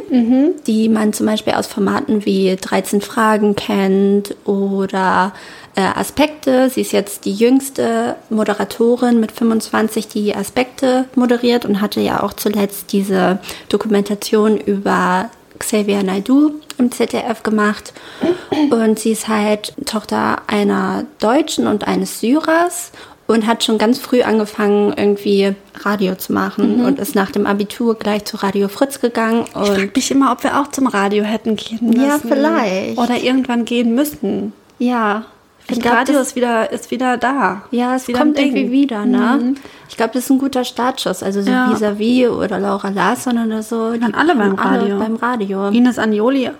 [0.66, 5.32] die man zum Beispiel aus Formaten wie 13 Fragen kennt oder
[5.76, 6.70] äh, Aspekte.
[6.70, 12.32] Sie ist jetzt die jüngste Moderatorin mit 25, die Aspekte moderiert und hatte ja auch
[12.32, 13.38] zuletzt diese
[13.68, 17.92] Dokumentation über Xavier Naidoo im ZDF gemacht.
[18.70, 22.92] Und sie ist halt Tochter einer Deutschen und eines Syrers
[23.26, 27.98] und hat schon ganz früh angefangen, irgendwie Radio zu machen und ist nach dem Abitur
[27.98, 29.44] gleich zu Radio Fritz gegangen.
[29.48, 32.02] Ich frage mich immer, ob wir auch zum Radio hätten gehen müssen.
[32.06, 32.98] Ja, vielleicht.
[32.98, 34.52] Oder irgendwann gehen müssen.
[34.78, 35.24] ja,
[35.68, 37.62] Ich glaub, Radio das- ist wieder, ist wieder da.
[37.70, 39.54] Ja, es wieder kommt irgendwie wieder, ne?
[39.88, 41.22] Ich glaube, das ist ein guter Startschuss.
[41.22, 41.70] Also so Ja.
[41.70, 43.92] Vis-a-vis oder Laura Larsson oder so.
[43.92, 44.98] Die Waren alle beim waren Radio.
[44.98, 45.68] beim Radio.
[45.68, 46.50] Ines Anjoli.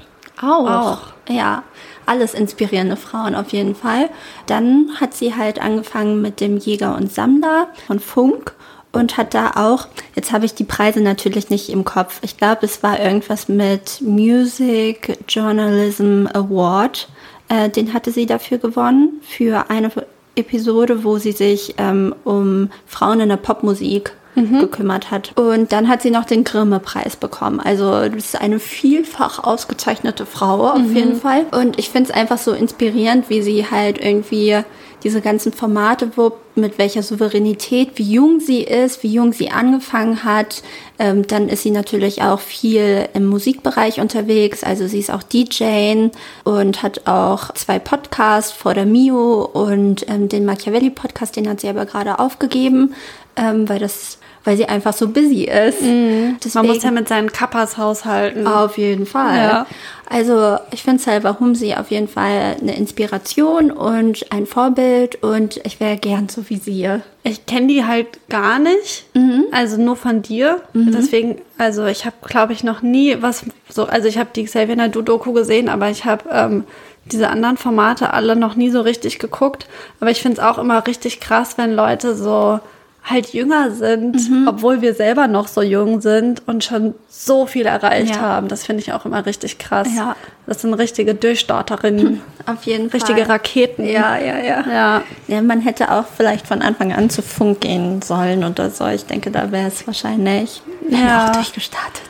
[0.40, 0.70] Auch.
[0.70, 0.98] Auch.
[1.28, 1.62] Ja,
[2.06, 4.08] alles inspirierende Frauen auf jeden Fall.
[4.46, 8.52] Dann hat sie halt angefangen mit dem Jäger und Sammler von Funk
[8.92, 12.20] und hat da auch, jetzt habe ich die Preise natürlich nicht im Kopf.
[12.22, 17.08] Ich glaube, es war irgendwas mit Music Journalism Award.
[17.48, 19.90] Äh, den hatte sie dafür gewonnen, für eine
[20.36, 24.12] Episode, wo sie sich ähm, um Frauen in der Popmusik
[24.60, 25.32] gekümmert hat.
[25.36, 27.60] Und dann hat sie noch den Grimme-Preis bekommen.
[27.60, 31.46] Also das ist eine vielfach ausgezeichnete Frau auf jeden Fall.
[31.52, 34.58] Und ich finde es einfach so inspirierend, wie sie halt irgendwie
[35.04, 40.24] diese ganzen Formate wuppt, mit welcher Souveränität, wie jung sie ist, wie jung sie angefangen
[40.24, 40.62] hat.
[40.98, 44.64] Ähm, dann ist sie natürlich auch viel im Musikbereich unterwegs.
[44.64, 46.08] Also sie ist auch DJ
[46.44, 51.68] und hat auch zwei Podcasts vor der Mio und ähm, den Machiavelli-Podcast, den hat sie
[51.68, 52.94] aber gerade aufgegeben,
[53.36, 55.80] ähm, weil das, weil sie einfach so busy ist.
[55.80, 58.46] Man Deswegen- muss ja mit seinen Kappas haushalten.
[58.46, 59.36] auf jeden Fall.
[59.36, 59.66] Ja.
[60.06, 65.80] Also ich finde Salva Humsi auf jeden Fall eine Inspiration und ein Vorbild und ich
[65.80, 66.88] wäre gern so wie sie.
[67.22, 69.06] Ich kenne die halt gar nicht,
[69.50, 70.60] also nur von dir.
[70.74, 74.76] Deswegen, also ich habe, glaube ich, noch nie was so, also ich habe die Xavier
[74.76, 76.64] Naidoo Doku gesehen, aber ich habe ähm,
[77.06, 79.66] diese anderen Formate alle noch nie so richtig geguckt.
[80.00, 82.60] Aber ich finde es auch immer richtig krass, wenn Leute so
[83.06, 88.14] halt jünger sind, obwohl wir selber noch so jung sind und schon so viel erreicht
[88.16, 88.22] Ja.
[88.22, 88.48] haben.
[88.48, 89.88] Das finde ich auch immer richtig krass.
[89.94, 90.16] Ja.
[90.46, 93.32] Das sind richtige Durchstarterinnen, Auf jeden richtige Fall.
[93.32, 93.84] Raketen.
[93.84, 95.02] Ja, ja, ja, Ja.
[95.28, 98.86] Ja, man hätte auch vielleicht von Anfang an zu Funk gehen sollen oder so.
[98.86, 101.28] Ich denke, da wäre es wahrscheinlich Ja.
[101.28, 102.02] auch durchgestartet.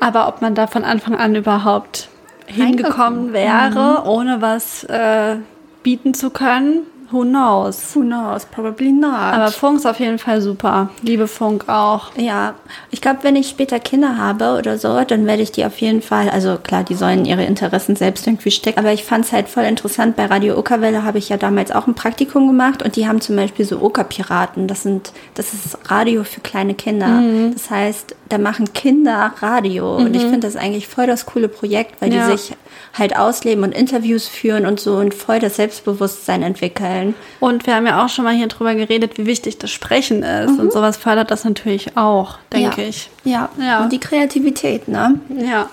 [0.00, 2.08] Aber ob man da von Anfang an überhaupt
[2.46, 5.36] hingekommen wäre, ohne was äh,
[5.84, 6.80] bieten zu können,
[7.12, 7.94] who knows.
[7.94, 8.44] Who knows?
[8.46, 9.12] Probably not.
[9.12, 10.90] Aber Funk ist auf jeden Fall super.
[11.02, 12.10] Liebe Funk auch.
[12.16, 12.54] Ja,
[12.90, 16.02] ich glaube, wenn ich später Kinder habe oder so, dann werde ich die auf jeden
[16.02, 19.48] Fall, also klar, die sollen ihre Interessen selbst irgendwie stecken, aber ich fand es halt
[19.48, 20.16] voll interessant.
[20.16, 23.36] Bei Radio Okerwelle habe ich ja damals auch ein Praktikum gemacht und die haben zum
[23.36, 24.66] Beispiel so Okerpiraten.
[24.66, 27.22] Das sind, das ist Radio für kleine Kinder.
[27.52, 32.00] Das heißt, da machen Kinder Radio und ich finde das eigentlich voll das coole Projekt,
[32.00, 32.28] weil Ja.
[32.30, 32.56] die sich
[32.94, 37.14] halt ausleben und Interviews führen und so und voll das Selbstbewusstsein entwickeln.
[37.40, 40.58] Und wir haben ja auch schon mal hier drüber geredet, wie wichtig das Sprechen ist.
[40.58, 42.88] Und sowas fördert das natürlich auch, denke ja.
[42.88, 43.10] ich.
[43.24, 43.48] Ja.
[43.58, 43.82] Ja.
[43.82, 45.18] Und die Kreativität, ne?
[45.36, 45.70] Ja.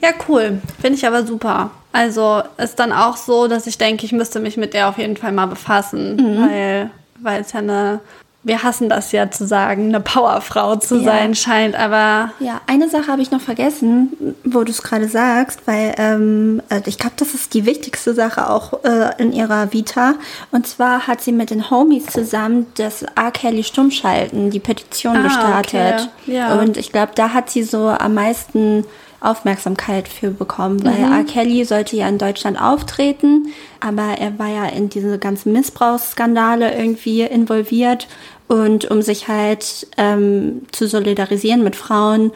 [0.00, 0.60] Ja, cool.
[0.80, 1.70] Finde ich aber super.
[1.92, 5.18] Also ist dann auch so, dass ich denke, ich müsste mich mit der auf jeden
[5.18, 6.90] Fall mal befassen, weil,
[7.20, 8.00] weil es ja eine,
[8.44, 11.04] wir hassen das ja zu sagen, eine Powerfrau zu Ja.
[11.04, 15.60] sein scheint, aber Ja, eine Sache habe ich noch vergessen, wo du es gerade sagst,
[15.66, 20.14] weil ähm, äh, ich glaube, das ist die wichtigste Sache auch äh, in ihrer Vita.
[20.50, 23.30] Und zwar hat sie mit den Homies zusammen das R.
[23.32, 26.08] Kelly Stummschalten, die Petition Ah, gestartet.
[26.24, 26.36] okay.
[26.36, 26.58] Ja.
[26.58, 28.84] Und ich glaube, da hat sie so am meisten
[29.22, 31.24] Aufmerksamkeit für bekommen, weil R.
[31.24, 33.48] Kelly sollte ja in Deutschland auftreten,
[33.80, 38.08] aber er war ja in diese ganzen Missbrauchsskandale irgendwie involviert
[38.48, 42.32] und um sich halt ähm, zu solidarisieren mit Frauen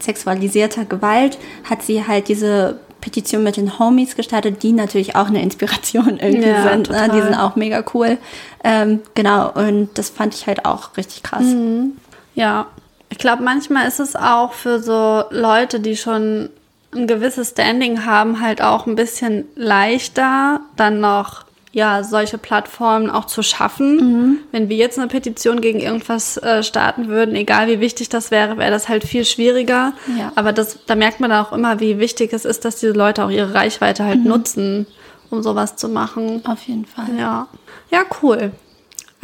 [0.00, 5.42] sexualisierter Gewalt, hat sie halt diese Petition mit den Homies gestartet, die natürlich auch eine
[5.42, 6.90] Inspiration irgendwie Ja, sind.
[6.90, 6.96] Ne?
[6.96, 7.10] total.
[7.10, 8.18] Die sind auch mega cool.
[8.64, 11.44] Ähm, genau, und das fand ich halt auch richtig krass.
[11.44, 11.92] Mhm.
[12.34, 12.66] Ja,
[13.10, 16.50] ich glaube, manchmal ist es auch für so Leute, die schon
[16.94, 23.26] ein gewisses Standing haben, halt auch ein bisschen leichter, dann noch ja solche Plattformen auch
[23.26, 24.40] zu schaffen.
[24.52, 28.56] Wenn wir jetzt eine Petition gegen irgendwas äh, starten würden, egal wie wichtig das wäre,
[28.56, 29.92] wäre das halt viel schwieriger.
[30.18, 30.32] Ja.
[30.34, 33.30] Aber das, da merkt man auch immer, wie wichtig es ist, dass diese Leute auch
[33.30, 34.86] ihre Reichweite halt nutzen,
[35.30, 36.42] um sowas zu machen.
[36.46, 37.06] Auf jeden Fall.
[37.18, 37.48] Ja,
[37.90, 38.52] ja, cool.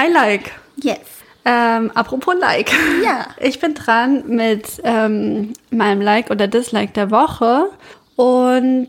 [0.01, 0.53] I like.
[0.77, 0.99] Yes.
[1.45, 2.73] Ähm, apropos Like.
[3.05, 3.27] Ja.
[3.41, 7.69] Ich bin dran mit ähm, meinem Like oder Dislike der Woche.
[8.17, 8.89] Und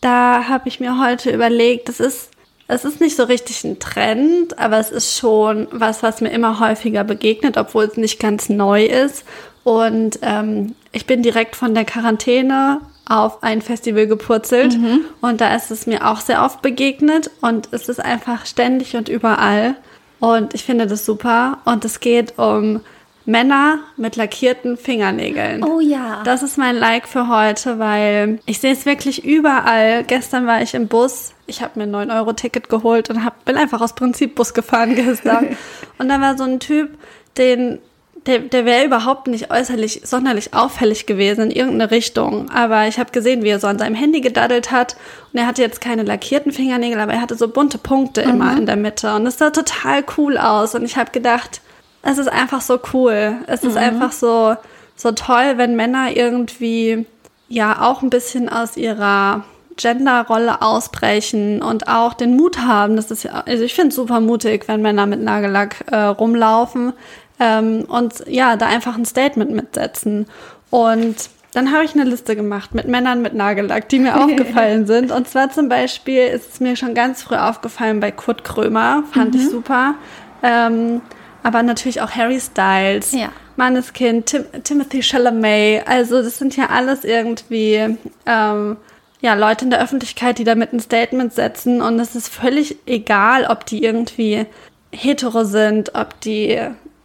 [0.00, 2.30] da habe ich mir heute überlegt, das ist,
[2.66, 6.60] es ist nicht so richtig ein Trend, aber es ist schon was, was mir immer
[6.60, 9.24] häufiger begegnet, obwohl es nicht ganz neu ist.
[9.64, 14.78] Und ähm, ich bin direkt von der Quarantäne auf ein Festival gepurzelt
[15.22, 19.08] und da ist es mir auch sehr oft begegnet und es ist einfach ständig und
[19.08, 19.76] überall.
[20.20, 21.58] Und ich finde das super.
[21.64, 22.80] Und es geht um
[23.28, 25.62] Männer mit lackierten Fingernägeln.
[25.62, 26.22] Oh ja.
[26.24, 30.02] Das ist mein Like für heute, weil ich sehe es wirklich überall.
[30.04, 31.34] Gestern war ich im Bus.
[31.46, 35.56] Ich habe mir ein 9-Euro-Ticket geholt und hab, bin einfach aus Prinzip Bus gefahren gestern.
[35.98, 36.96] und da war so ein Typ,
[37.36, 37.80] den,
[38.28, 42.50] der, der wäre überhaupt nicht äußerlich sonderlich auffällig gewesen in irgendeine Richtung.
[42.50, 44.96] Aber ich habe gesehen, wie er so an seinem Handy gedaddelt hat.
[45.32, 48.66] Und er hatte jetzt keine lackierten Fingernägel, aber er hatte so bunte Punkte immer in
[48.66, 49.14] der Mitte.
[49.14, 50.74] Und es sah total cool aus.
[50.74, 51.62] Und ich habe gedacht,
[52.02, 53.36] es ist einfach so cool.
[53.46, 54.56] Es ist einfach so,
[54.94, 57.06] so toll, wenn Männer irgendwie
[57.48, 59.44] ja auch ein bisschen aus ihrer
[59.76, 62.96] Genderrolle ausbrechen und auch den Mut haben.
[62.96, 66.92] Das ist ja, also ich finde es super mutig, wenn Männer mit Nagellack äh, rumlaufen
[67.40, 70.26] ähm, und ja, da einfach ein Statement mitsetzen.
[70.70, 71.16] Und
[71.54, 75.10] dann habe ich eine Liste gemacht mit Männern mit Nagellack, die mir aufgefallen sind.
[75.10, 79.34] Und zwar zum Beispiel ist es mir schon ganz früh aufgefallen bei Kurt Krömer, fand
[79.34, 79.94] ich super.
[80.42, 81.00] Ähm,
[81.42, 83.30] aber natürlich auch Harry Styles, Ja.
[83.56, 85.82] Manneskind, Tim Timothy Chalamet.
[85.88, 87.96] Also das sind ja alles irgendwie
[88.26, 88.76] ähm,
[89.20, 91.82] ja, Leute in der Öffentlichkeit, die damit ein Statement setzen.
[91.82, 94.46] Und es ist völlig egal, ob die irgendwie
[94.92, 96.60] hetero sind, ob die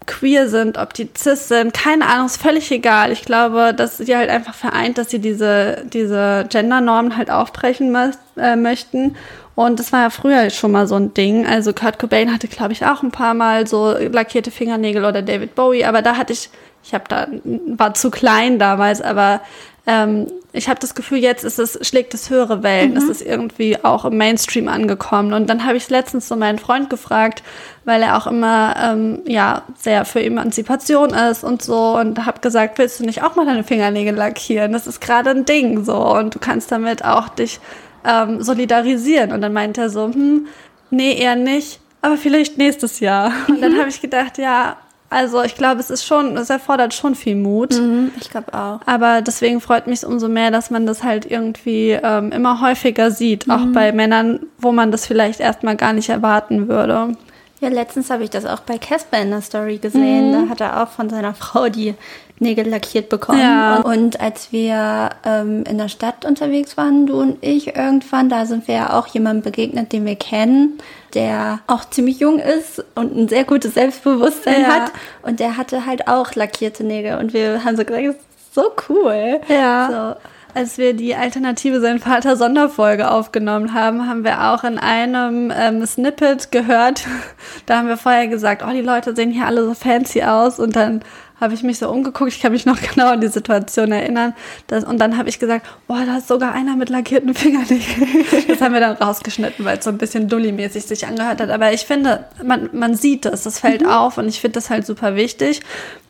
[0.06, 3.12] queer sind, ob die cis sind, keine Ahnung, ist völlig egal.
[3.12, 7.96] Ich glaube, dass sie halt einfach vereint, dass sie diese, diese Gendernormen halt aufbrechen
[8.38, 9.16] äh, möchten.
[9.56, 11.46] Und das war ja früher schon mal so ein Ding.
[11.46, 15.56] Also Kurt Cobain hatte, glaube ich, auch ein paar Mal so lackierte Fingernägel oder David
[15.56, 16.50] Bowie, aber da hatte ich,
[16.84, 19.42] ich habe da, war zu klein damals, aber
[19.86, 22.96] ähm, ich habe das Gefühl, jetzt ist es, schlägt es höhere Wellen.
[22.96, 25.34] Es ist irgendwie auch im Mainstream angekommen.
[25.34, 27.41] Und dann habe ich letztens so meinen Freund gefragt,
[27.84, 32.78] weil er auch immer ähm, ja sehr für Emanzipation ist und so und habe gesagt,
[32.78, 34.74] willst du nicht auch mal deine Fingernägel lackieren?
[34.74, 37.60] Das ist gerade ein Ding so und du kannst damit auch dich
[38.06, 39.32] ähm, solidarisieren.
[39.32, 40.48] Und dann meinte er so, hm,
[40.91, 43.32] nee, eher nicht, aber vielleicht nächstes Jahr.
[43.50, 44.78] Und dann habe ich gedacht, ja,
[45.13, 47.73] also ich glaube, es ist schon, es erfordert schon viel Mut.
[47.73, 48.80] Mhm, ich glaube auch.
[48.86, 53.49] Aber deswegen freut mich umso mehr, dass man das halt irgendwie ähm, immer häufiger sieht,
[53.49, 57.15] auch bei Männern, wo man das vielleicht erstmal gar nicht erwarten würde.
[57.63, 60.34] Ja, letztens habe ich das auch bei Casper in der Story gesehen.
[60.34, 61.93] Da hat er auch von seiner Frau die
[62.39, 63.39] Nägel lackiert bekommen.
[63.39, 63.78] Ja.
[63.78, 68.67] Und, als wir ähm, in der Stadt unterwegs waren, du und ich irgendwann, da sind
[68.67, 70.78] wir ja auch jemandem begegnet, den wir kennen,
[71.13, 74.67] der auch ziemlich jung ist und ein sehr gutes Selbstbewusstsein Ja.
[74.67, 74.91] hat.
[75.22, 77.17] Und der hatte halt auch lackierte Nägel.
[77.17, 79.39] Und wir haben so gesagt, das ist so cool.
[79.48, 80.17] Ja.
[80.56, 85.84] Als wir die Alternative Sein Vater Sonderfolge aufgenommen haben, haben wir auch in einem ähm,
[85.84, 87.06] Snippet gehört,
[87.65, 90.76] da haben wir vorher gesagt, oh, die Leute sehen hier alle so fancy aus und
[90.76, 91.02] dann
[91.43, 94.34] habe ich mich so umgeguckt, ich kann mich noch genau an die Situation erinnern.
[94.67, 98.25] Das, und dann habe ich gesagt, oh, da ist sogar einer mit lackierten Fingernägeln.
[98.47, 101.49] Das haben wir dann rausgeschnitten, weil es so ein bisschen dulli-mäßig sich angehört hat.
[101.49, 104.86] Aber ich finde, man, man sieht es, das fällt auf und ich finde das halt
[104.86, 105.62] super wichtig.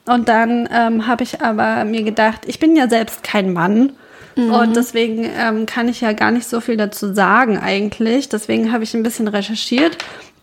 [0.05, 3.93] Und dann ähm, habe ich aber mir gedacht, ich bin ja selbst kein Mann.
[4.35, 8.29] Und deswegen ähm, kann ich ja gar nicht so viel dazu sagen eigentlich.
[8.29, 9.97] Deswegen habe ich ein bisschen recherchiert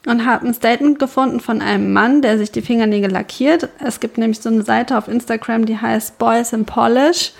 [0.07, 3.69] und habe ein Statement gefunden von einem Mann, der sich die Fingernägel lackiert.
[3.85, 7.33] Es gibt nämlich so eine Seite auf Instagram, die heißt Boys in Polish,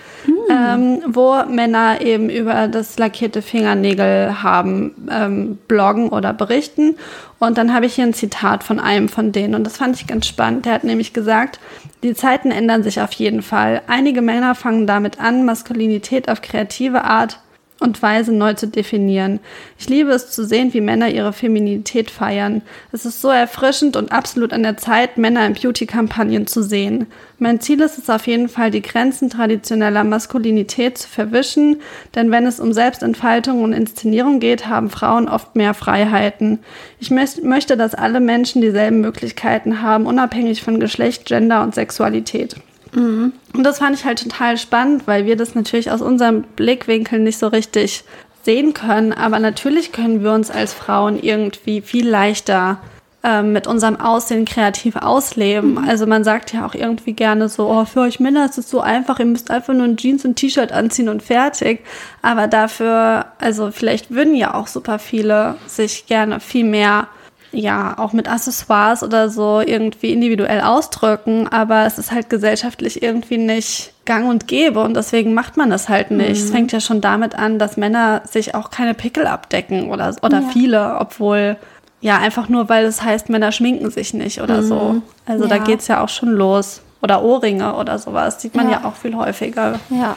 [0.51, 6.96] ähm, wo Männer eben über das lackierte Fingernägel haben ähm, bloggen oder berichten.
[7.38, 10.07] Und dann habe ich hier ein Zitat von einem von denen und das fand ich
[10.07, 10.66] ganz spannend.
[10.66, 11.61] Der hat nämlich gesagt,
[12.03, 13.81] die Zeiten ändern sich auf jeden Fall.
[13.87, 17.40] Einige Männer fangen damit an, Maskulinität auf kreative Art
[17.81, 19.40] und Weise neu zu definieren.
[19.79, 22.62] Ich liebe es zu sehen, wie Männer ihre Feminität feiern.
[22.93, 27.07] Es ist so erfrischend und absolut an der Zeit, Männer in Beauty-Kampagnen zu sehen.
[27.38, 31.81] Mein Ziel ist es auf jeden Fall, die Grenzen traditioneller Maskulinität zu verwischen,
[32.14, 36.59] denn wenn es um Selbstentfaltung und Inszenierung geht, haben Frauen oft mehr Freiheiten.
[36.99, 42.57] Ich möchte, dass alle Menschen dieselben Möglichkeiten haben, unabhängig von Geschlecht, Gender und Sexualität.
[42.92, 43.33] Mhm.
[43.55, 47.38] Und das fand ich halt total spannend, weil wir das natürlich aus unserem Blickwinkel nicht
[47.38, 48.05] so richtig
[48.42, 49.12] sehen können.
[49.12, 52.79] Aber natürlich können wir uns als Frauen irgendwie viel leichter
[53.22, 55.72] ähm, mit unserem Aussehen kreativ ausleben.
[55.72, 55.88] Mhm.
[55.88, 58.81] Also man sagt ja auch irgendwie gerne so, oh, für euch Männer ist es so
[58.81, 61.81] einfach, ihr müsst einfach nur ein Jeans und T-Shirt anziehen und fertig.
[62.22, 67.09] Aber dafür, also vielleicht würden ja auch super viele sich gerne viel mehr
[67.52, 73.38] ja, auch mit Accessoires oder so irgendwie individuell ausdrücken, aber es ist halt gesellschaftlich irgendwie
[73.38, 76.40] nicht gang und gäbe und deswegen macht man das halt nicht.
[76.40, 76.44] Mhm.
[76.44, 80.40] Es fängt ja schon damit an, dass Männer sich auch keine Pickel abdecken oder, oder
[80.40, 80.48] ja.
[80.52, 81.56] viele, obwohl
[82.00, 84.66] ja, einfach nur, weil es heißt, Männer schminken sich nicht oder mhm.
[84.66, 85.02] so.
[85.26, 85.50] Also ja.
[85.50, 86.82] da geht's ja auch schon los.
[87.02, 89.80] Oder Ohrringe oder sowas, sieht man ja, ja auch viel häufiger.
[89.88, 90.16] Ja.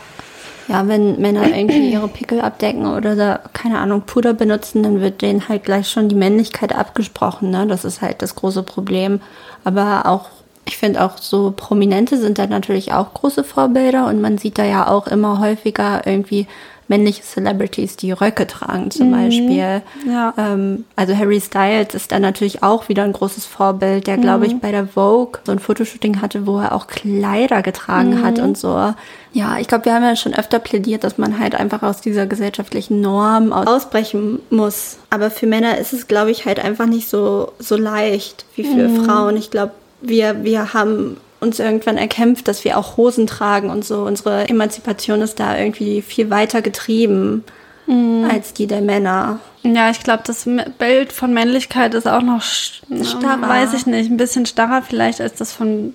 [0.68, 5.22] Ja, wenn Männer irgendwie ihre Pickel abdecken oder da, keine Ahnung, Puder benutzen, dann wird
[5.22, 7.50] denen halt gleich schon die Männlichkeit abgesprochen.
[7.50, 7.68] Ne?
[7.68, 9.22] Das ist halt das große Problem.
[9.64, 10.28] Aber auch,
[10.66, 14.64] ich finde auch so Prominente sind da natürlich auch große Vorbilder und man sieht da
[14.64, 16.48] ja auch immer häufiger irgendwie
[16.94, 19.12] männliche Celebrities, die Röcke tragen zum mhm.
[19.12, 19.82] Beispiel.
[20.08, 20.34] Ja.
[20.38, 24.54] Ähm, also Harry Styles ist da natürlich auch wieder ein großes Vorbild, der, glaube ich,
[24.54, 24.60] mhm.
[24.60, 28.24] bei der Vogue so ein Fotoshooting hatte, wo er auch Kleider getragen mhm.
[28.24, 28.94] hat und so.
[29.32, 32.28] Ja, ich glaube, wir haben ja schon öfter plädiert, dass man halt einfach aus dieser
[32.28, 34.98] gesellschaftlichen Norm ausbrechen muss.
[35.10, 38.88] Aber für Männer ist es, glaube ich, halt einfach nicht so, so leicht wie für
[38.88, 39.04] mhm.
[39.04, 39.36] Frauen.
[39.36, 44.04] Ich glaube, wir, wir haben uns irgendwann erkämpft, dass wir auch Hosen tragen und so.
[44.04, 47.44] Unsere Emanzipation ist da irgendwie viel weiter getrieben
[47.86, 48.28] mhm.
[48.32, 49.40] als die der Männer.
[49.64, 53.48] Ja, ich glaube, das Bild von Männlichkeit ist auch noch starrer.
[53.48, 55.94] Weiß ich nicht, ein bisschen starrer vielleicht als das von.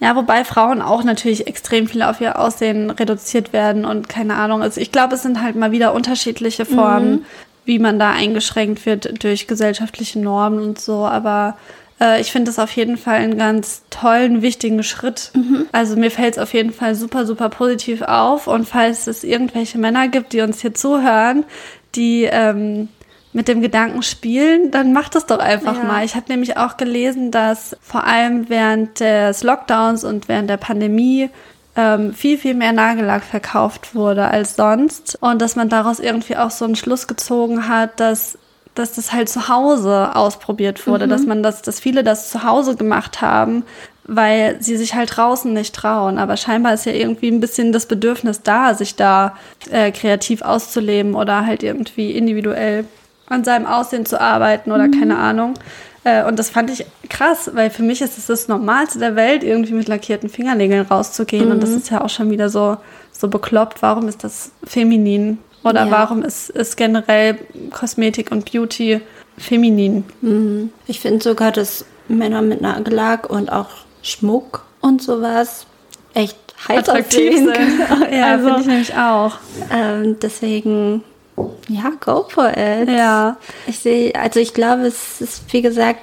[0.00, 4.62] Ja, wobei Frauen auch natürlich extrem viel auf ihr Aussehen reduziert werden und keine Ahnung.
[4.62, 7.24] Also ich glaube, es sind halt mal wieder unterschiedliche Formen, mhm.
[7.64, 11.06] wie man da eingeschränkt wird durch gesellschaftliche Normen und so.
[11.06, 11.56] Aber
[12.00, 15.30] äh, ich finde es auf jeden Fall einen ganz tollen, wichtigen Schritt.
[15.34, 15.66] Mhm.
[15.72, 18.46] Also mir fällt es auf jeden Fall super, super positiv auf.
[18.46, 21.44] Und falls es irgendwelche Männer gibt, die uns hier zuhören,
[21.94, 22.88] die ähm,
[23.32, 25.84] mit dem Gedanken spielen, dann macht es doch einfach ja.
[25.84, 26.04] mal.
[26.04, 31.30] Ich habe nämlich auch gelesen, dass vor allem während des Lockdowns und während der Pandemie
[31.76, 36.52] ähm, viel, viel mehr Nagellack verkauft wurde als sonst und dass man daraus irgendwie auch
[36.52, 38.38] so einen Schluss gezogen hat, dass
[38.74, 41.10] dass das halt zu Hause ausprobiert wurde, mhm.
[41.10, 43.64] dass man das, dass viele das zu Hause gemacht haben,
[44.06, 46.18] weil sie sich halt draußen nicht trauen.
[46.18, 49.36] Aber scheinbar ist ja irgendwie ein bisschen das Bedürfnis da, sich da
[49.70, 52.84] äh, kreativ auszuleben oder halt irgendwie individuell
[53.26, 54.98] an seinem Aussehen zu arbeiten oder mhm.
[54.98, 55.54] keine Ahnung.
[56.04, 59.42] Äh, und das fand ich krass, weil für mich ist es das Normalste der Welt,
[59.42, 61.46] irgendwie mit lackierten Fingernägeln rauszugehen.
[61.46, 61.52] Mhm.
[61.52, 61.76] Und das mhm.
[61.78, 62.76] ist ja auch schon wieder so,
[63.12, 63.82] so bekloppt.
[63.82, 65.38] Warum ist das feminin?
[65.64, 65.90] Oder ja.
[65.90, 67.38] warum ist, ist generell
[67.72, 69.00] Kosmetik und Beauty
[69.38, 70.04] feminin?
[70.20, 70.70] Mhm.
[70.86, 73.70] Ich finde sogar, dass Männer mit Nagellack und auch
[74.02, 75.66] Schmuck und sowas
[76.12, 76.36] echt
[76.68, 77.56] heiß attraktiv sind.
[78.12, 79.32] ja, also, finde ich nämlich auch.
[79.72, 81.02] Ähm, deswegen,
[81.68, 82.88] ja, go for it.
[82.88, 83.38] Ja.
[83.66, 86.00] Ich sehe, also ich glaube, es ist, wie gesagt,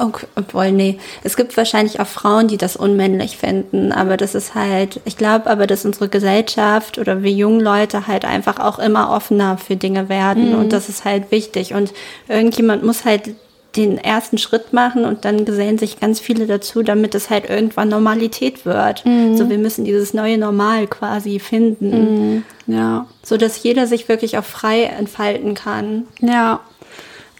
[0.00, 0.98] Okay, obwohl, nee.
[1.24, 5.50] Es gibt wahrscheinlich auch Frauen, die das unmännlich finden, aber das ist halt, ich glaube
[5.50, 10.08] aber, dass unsere Gesellschaft oder wir jungen Leute halt einfach auch immer offener für Dinge
[10.08, 10.58] werden mhm.
[10.58, 11.92] und das ist halt wichtig und
[12.28, 13.34] irgendjemand muss halt
[13.76, 17.88] den ersten Schritt machen und dann gesellen sich ganz viele dazu, damit es halt irgendwann
[17.88, 19.04] Normalität wird.
[19.04, 19.36] Mhm.
[19.36, 21.90] So, wir müssen dieses neue Normal quasi finden.
[22.34, 22.42] Mhm.
[22.66, 23.06] Ja.
[23.22, 26.04] So dass jeder sich wirklich auch frei entfalten kann.
[26.20, 26.60] Ja.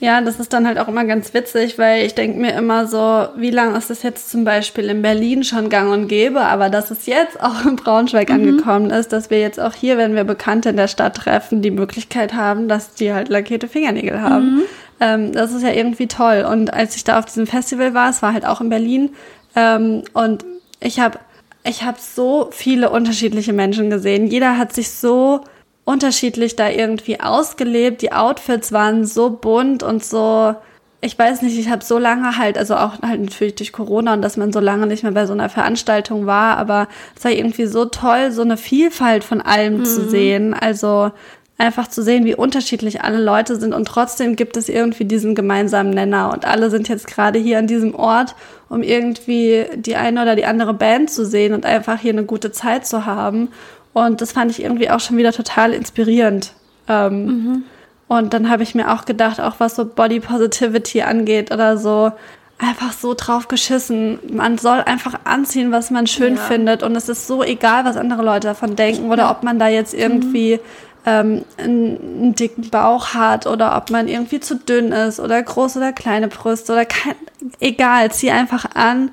[0.00, 3.28] Ja, das ist dann halt auch immer ganz witzig, weil ich denke mir immer so,
[3.36, 6.90] wie lange ist das jetzt zum Beispiel in Berlin schon gang und gäbe, aber dass
[6.90, 8.34] es jetzt auch in Braunschweig mhm.
[8.34, 11.70] angekommen ist, dass wir jetzt auch hier, wenn wir Bekannte in der Stadt treffen, die
[11.70, 14.54] Möglichkeit haben, dass die halt lackierte Fingernägel haben.
[14.54, 14.62] Mhm.
[15.00, 16.46] Ähm, das ist ja irgendwie toll.
[16.50, 19.10] Und als ich da auf diesem Festival war, es war halt auch in Berlin,
[19.54, 20.44] ähm, und
[20.80, 21.18] ich habe
[21.64, 24.26] ich hab so viele unterschiedliche Menschen gesehen.
[24.26, 25.42] Jeder hat sich so
[25.90, 28.02] unterschiedlich da irgendwie ausgelebt.
[28.02, 30.54] Die Outfits waren so bunt und so,
[31.00, 34.22] ich weiß nicht, ich habe so lange halt, also auch halt natürlich durch Corona und
[34.22, 37.66] dass man so lange nicht mehr bei so einer Veranstaltung war, aber es war irgendwie
[37.66, 39.84] so toll, so eine Vielfalt von allem mhm.
[39.84, 40.54] zu sehen.
[40.54, 41.10] Also
[41.56, 45.90] einfach zu sehen, wie unterschiedlich alle Leute sind und trotzdem gibt es irgendwie diesen gemeinsamen
[45.90, 48.34] Nenner und alle sind jetzt gerade hier an diesem Ort,
[48.68, 52.50] um irgendwie die eine oder die andere Band zu sehen und einfach hier eine gute
[52.52, 53.48] Zeit zu haben.
[53.92, 56.52] Und das fand ich irgendwie auch schon wieder total inspirierend.
[56.88, 57.62] Ähm, mhm.
[58.08, 62.12] Und dann habe ich mir auch gedacht, auch was so Body Positivity angeht oder so,
[62.58, 64.18] einfach so drauf geschissen.
[64.32, 66.42] Man soll einfach anziehen, was man schön ja.
[66.42, 66.82] findet.
[66.82, 69.94] Und es ist so egal, was andere Leute davon denken oder ob man da jetzt
[69.94, 70.60] irgendwie mhm.
[71.06, 75.76] ähm, einen, einen, dicken Bauch hat oder ob man irgendwie zu dünn ist oder groß
[75.76, 77.14] oder kleine Brüste oder kein,
[77.60, 79.10] egal, zieh einfach an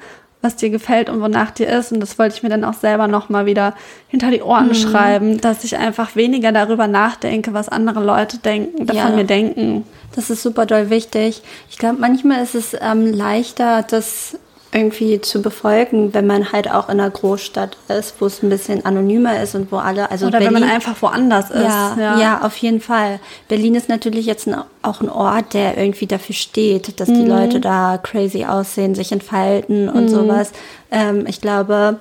[0.48, 1.92] was dir gefällt und wonach dir ist.
[1.92, 3.76] Und das wollte ich mir dann auch selber nochmal wieder
[4.08, 4.74] hinter die Ohren mhm.
[4.76, 9.16] schreiben, dass ich einfach weniger darüber nachdenke, was andere Leute denken, davon ja.
[9.16, 9.84] mir denken.
[10.16, 11.44] Das ist super doll wichtig.
[11.70, 14.40] Ich glaube, manchmal ist es ähm, leichter, das
[14.74, 18.86] irgendwie zu befolgen, wenn man halt auch in einer Großstadt ist, wo es ein bisschen
[18.86, 21.64] anonymer ist und wo alle, also oder Berlin, wenn man einfach woanders ist.
[21.64, 22.42] Ja, ja, ja.
[22.42, 23.20] auf jeden Fall.
[23.48, 27.16] Berlin ist natürlich jetzt ein, auch ein Ort, der irgendwie dafür steht, dass mhm.
[27.16, 30.10] die Leute da crazy aussehen, sich entfalten und mhm.
[30.10, 30.52] sowas.
[30.92, 32.00] Ähm, ich glaube,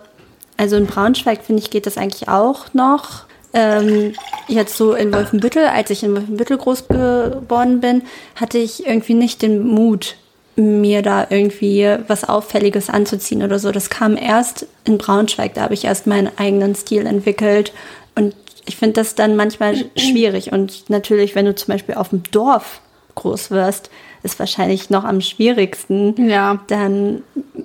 [0.57, 3.27] also in Braunschweig finde ich geht das eigentlich auch noch.
[3.53, 4.13] Ähm,
[4.49, 8.03] jetzt so in Wolfenbüttel, als ich in Wolfenbüttel groß geworden bin,
[8.35, 10.17] hatte ich irgendwie nicht den Mut,
[10.57, 13.71] mir da irgendwie was Auffälliges anzuziehen oder so.
[13.73, 17.73] Das kam erst in Braunschweig, da habe ich erst meinen eigenen Stil entwickelt.
[18.15, 20.53] Und ich finde das dann manchmal schwierig.
[20.53, 22.81] Und natürlich, wenn du zum Beispiel auf dem Dorf
[23.15, 23.91] groß wirst,
[24.23, 26.59] ist wahrscheinlich noch am schwierigsten, ja.
[26.67, 27.23] dann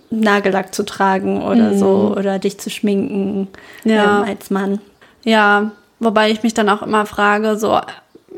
[0.09, 1.77] Nagellack zu tragen oder mhm.
[1.77, 3.47] so oder dich zu schminken
[3.83, 4.19] ja.
[4.19, 4.79] ähm, als Mann.
[5.23, 7.79] Ja, wobei ich mich dann auch immer frage, so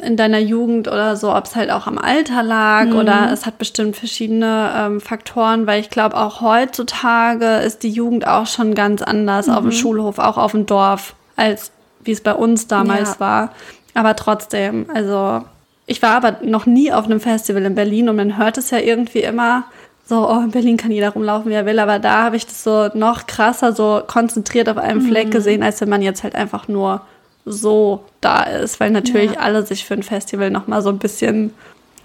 [0.02, 2.96] in deiner Jugend oder so, ob es halt auch am Alter lag mhm.
[2.96, 8.28] oder es hat bestimmt verschiedene ähm, Faktoren, weil ich glaube, auch heutzutage ist die Jugend
[8.28, 9.54] auch schon ganz anders mhm.
[9.54, 9.72] auf dem mhm.
[9.74, 11.72] Schulhof, auch auf dem Dorf, als
[12.04, 13.20] wie es bei uns damals ja.
[13.20, 13.52] war.
[13.94, 15.44] Aber trotzdem, also
[15.86, 18.80] ich war aber noch nie auf einem Festival in Berlin und man hört es ja
[18.80, 19.66] irgendwie immer
[20.06, 22.64] so, oh, in Berlin kann jeder rumlaufen, wie er will, aber da habe ich das
[22.64, 25.32] so noch krasser, so konzentriert auf einem Fleck mhm.
[25.32, 27.02] gesehen, als wenn man jetzt halt einfach nur
[27.46, 29.40] so da ist, weil natürlich ja.
[29.40, 31.54] alle sich für ein Festival nochmal so ein bisschen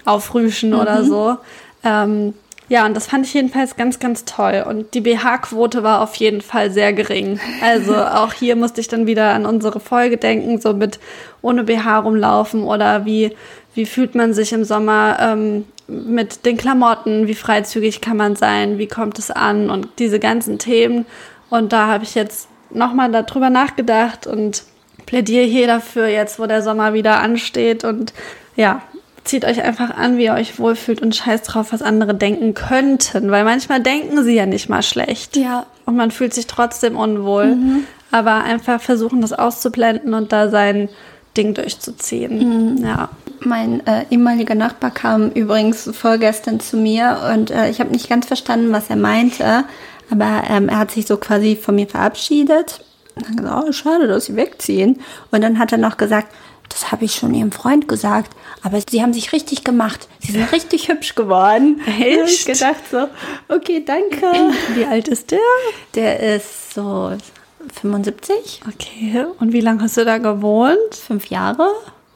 [0.05, 0.79] aufrüschen mhm.
[0.79, 1.37] oder so.
[1.83, 2.33] Ähm,
[2.69, 4.63] ja, und das fand ich jedenfalls ganz, ganz toll.
[4.67, 7.39] Und die BH-Quote war auf jeden Fall sehr gering.
[7.63, 10.99] Also auch hier musste ich dann wieder an unsere Folge denken, so mit
[11.41, 13.35] ohne BH rumlaufen oder wie,
[13.73, 18.77] wie fühlt man sich im Sommer ähm, mit den Klamotten, wie freizügig kann man sein,
[18.77, 21.07] wie kommt es an und diese ganzen Themen.
[21.49, 24.63] Und da habe ich jetzt nochmal darüber nachgedacht und
[25.09, 28.13] plädiere hier dafür jetzt, wo der Sommer wieder ansteht und
[28.55, 28.83] ja,
[29.23, 33.31] zieht euch einfach an, wie ihr euch wohlfühlt und scheißt drauf, was andere denken könnten,
[33.31, 35.35] weil manchmal denken sie ja nicht mal schlecht.
[35.35, 35.65] Ja.
[35.85, 37.55] Und man fühlt sich trotzdem unwohl.
[37.55, 37.83] Mhm.
[38.11, 40.89] Aber einfach versuchen, das auszublenden und da sein
[41.35, 42.77] Ding durchzuziehen.
[42.77, 42.85] Mhm.
[42.85, 43.09] Ja.
[43.39, 48.27] Mein äh, ehemaliger Nachbar kam übrigens vorgestern zu mir und äh, ich habe nicht ganz
[48.27, 49.63] verstanden, was er meinte,
[50.11, 52.81] aber ähm, er hat sich so quasi von mir verabschiedet
[53.19, 55.01] und dann gesagt, oh, schade, dass sie wegziehen.
[55.31, 56.33] Und dann hat er noch gesagt,
[56.69, 60.07] das habe ich schon ihrem Freund gesagt, aber sie haben sich richtig gemacht.
[60.19, 61.81] Sie sind richtig hübsch geworden.
[61.99, 62.29] Echt?
[62.29, 63.07] Ich gedacht so,
[63.47, 64.25] okay, danke.
[64.75, 65.39] Wie alt ist der?
[65.95, 67.13] Der ist so
[67.81, 68.61] 75.
[68.67, 70.95] Okay, und wie lange hast du da gewohnt?
[70.95, 71.67] Fünf Jahre.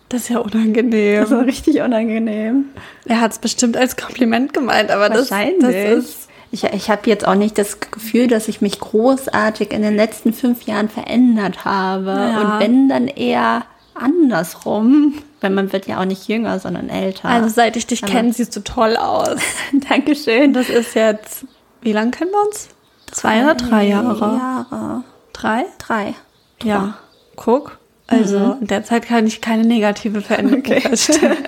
[0.10, 1.22] Das ist ja unangenehm.
[1.22, 2.66] Das ist richtig unangenehm.
[3.06, 7.28] Er hat es bestimmt als Kompliment gemeint, aber das, das ist ich, ich habe jetzt
[7.28, 12.12] auch nicht das Gefühl, dass ich mich großartig in den letzten fünf Jahren verändert habe.
[12.12, 12.42] Ja.
[12.42, 13.64] Und wenn, dann eher
[13.96, 15.16] andersrum.
[15.42, 17.28] Weil man wird ja auch nicht jünger, sondern älter.
[17.28, 19.40] Also seit ich dich kenne, siehst du toll aus.
[19.90, 20.54] Dankeschön.
[20.54, 21.46] Das ist jetzt,
[21.82, 22.70] wie lange kennen wir uns?
[23.12, 24.38] Zwei oder drei Jahre?
[24.38, 25.04] Jahre.
[25.34, 25.66] Drei?
[25.80, 26.14] Drei.
[26.62, 27.00] Ja.
[27.36, 27.80] Guck.
[28.06, 28.58] Also mhm.
[28.62, 30.82] in der Zeit kann ich keine negative Veränderung okay.
[30.82, 31.48] feststellen.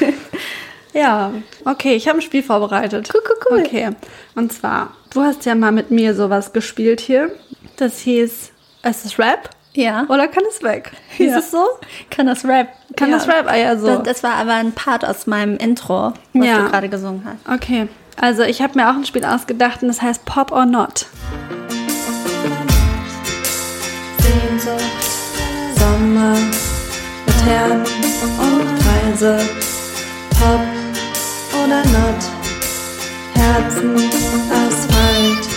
[0.92, 1.32] Ja,
[1.64, 3.10] okay, ich habe ein Spiel vorbereitet.
[3.12, 3.64] Cool, cool, cool.
[3.64, 3.90] Okay,
[4.34, 7.30] und zwar, du hast ja mal mit mir sowas gespielt hier.
[7.76, 8.52] Das hieß,
[8.82, 9.50] es ist Rap.
[9.74, 10.04] Ja.
[10.08, 10.92] Oder kann es weg?
[11.16, 11.38] Hieß ja.
[11.38, 11.64] es so?
[12.10, 12.68] Kann das Rap?
[12.96, 13.16] Kann ja.
[13.16, 13.46] das Rap?
[13.48, 13.86] Ah ja, so.
[13.86, 16.58] Das, das, war aber ein Part aus meinem Intro, was ja.
[16.58, 17.54] du gerade gesungen hast.
[17.54, 17.88] Okay,
[18.20, 21.06] also ich habe mir auch ein Spiel ausgedacht und das heißt Pop or Not.
[24.18, 24.82] Sehnsucht,
[25.78, 26.36] Sommer,
[27.26, 29.38] mit Herren und Reise,
[30.38, 30.81] Pop
[31.64, 32.22] oder not.
[33.34, 33.96] Herzen,
[34.50, 35.48] Asphalt.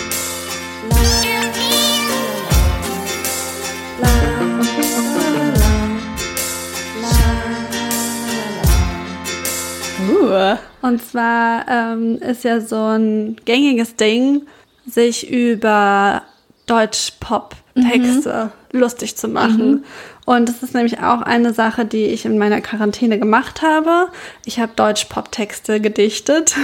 [10.08, 10.56] Uh.
[10.86, 14.46] Und zwar ähm, ist ja so ein gängiges Ding,
[14.86, 16.22] sich über
[16.66, 18.78] Deutsch-Pop-Texte mhm.
[18.78, 19.70] lustig zu machen.
[19.70, 19.84] Mhm.
[20.26, 24.08] Und das ist nämlich auch eine Sache, die ich in meiner Quarantäne gemacht habe.
[24.44, 26.54] Ich habe Deutsch-Pop-Texte gedichtet.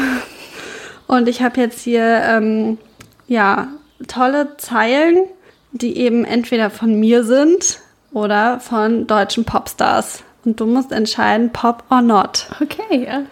[1.07, 2.76] Und ich habe jetzt hier, ähm,
[3.28, 3.68] ja,
[4.09, 5.16] tolle Zeilen,
[5.70, 7.78] die eben entweder von mir sind
[8.12, 10.24] oder von deutschen Popstars.
[10.45, 12.49] Und du musst entscheiden, Pop or not.
[12.61, 13.22] Okay, ja.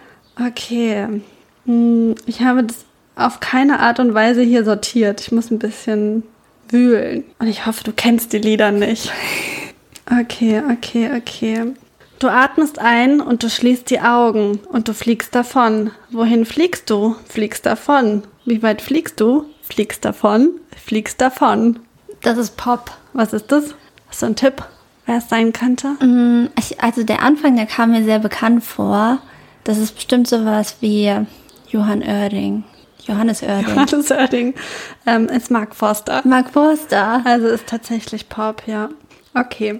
[0.47, 1.21] Okay.
[1.65, 2.85] Hm, Ich habe das
[3.15, 5.19] auf keine Art und Weise hier sortiert.
[5.19, 6.23] Ich muss ein bisschen
[6.69, 7.25] wühlen.
[7.39, 9.11] Und ich hoffe, du kennst die Lieder nicht.
[10.09, 11.73] Okay, okay, okay.
[12.19, 15.91] Du atmest ein und du schließt die Augen und du fliegst davon.
[16.11, 17.15] Wohin fliegst du?
[17.27, 18.23] Fliegst davon.
[18.45, 19.45] Wie weit fliegst du?
[19.63, 20.51] Fliegst davon.
[20.83, 21.79] Fliegst davon.
[22.21, 22.91] Das ist Pop.
[23.13, 23.73] Was ist das?
[24.07, 24.63] Hast du einen Tipp,
[25.05, 25.89] wer es sein könnte?
[26.05, 29.19] Mm, Ich, also der Anfang, der kam mir sehr bekannt vor.
[29.63, 31.11] Das ist bestimmt sowas wie
[31.69, 32.63] Johann Oerding.
[33.07, 33.67] Johannes Oerding.
[33.69, 34.53] Johannes Oerding.
[35.07, 36.21] Ähm, ist Mark Forster.
[36.23, 37.21] Mark Forster.
[37.25, 38.89] Also ist tatsächlich Pop, ja.
[39.33, 39.79] Okay.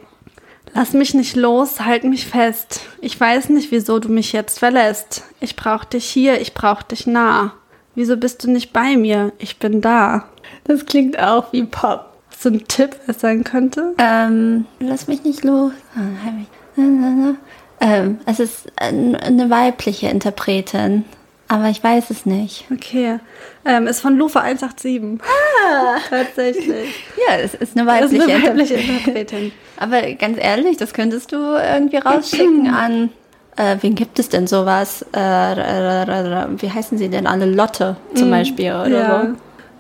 [0.73, 2.81] Lass mich nicht los, halt mich fest.
[3.01, 5.23] Ich weiß nicht, wieso du mich jetzt verlässt.
[5.41, 7.53] Ich brauch dich hier, ich brauch dich nah.
[7.93, 9.33] Wieso bist du nicht bei mir?
[9.37, 10.25] Ich bin da.
[10.63, 12.05] Das klingt auch wie Pop.
[12.41, 13.93] Du einen Tipp, es sein könnte?
[13.99, 15.73] Ähm, lass mich nicht los.
[15.95, 17.33] Ah.
[17.79, 21.03] Ähm, es ist ein- eine weibliche Interpretin.
[21.51, 22.63] Aber ich weiß es nicht.
[22.71, 23.19] Okay.
[23.65, 25.19] Ähm, ist von Lufa 187.
[25.21, 25.97] Ah!
[26.09, 27.03] Tatsächlich.
[27.27, 29.51] Ja, es ist eine Das ist weibliche, eine weibliche Interpretin.
[29.77, 33.09] Aber ganz ehrlich, das könntest du irgendwie rausschicken an.
[33.57, 35.05] Äh, wen gibt es denn sowas?
[35.11, 37.45] Äh, wie heißen sie denn alle?
[37.45, 39.21] Lotte zum Beispiel oder Ja.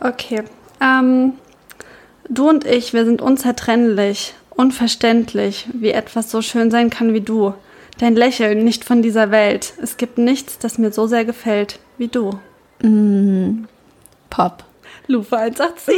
[0.01, 0.07] so.
[0.09, 0.43] Okay.
[0.81, 1.33] Ähm,
[2.27, 7.53] du und ich, wir sind unzertrennlich, unverständlich, wie etwas so schön sein kann wie du.
[8.01, 9.73] Dein Lächeln nicht von dieser Welt.
[9.79, 12.31] Es gibt nichts, das mir so sehr gefällt wie du.
[14.31, 14.63] Pop.
[15.05, 15.95] Lufa 187.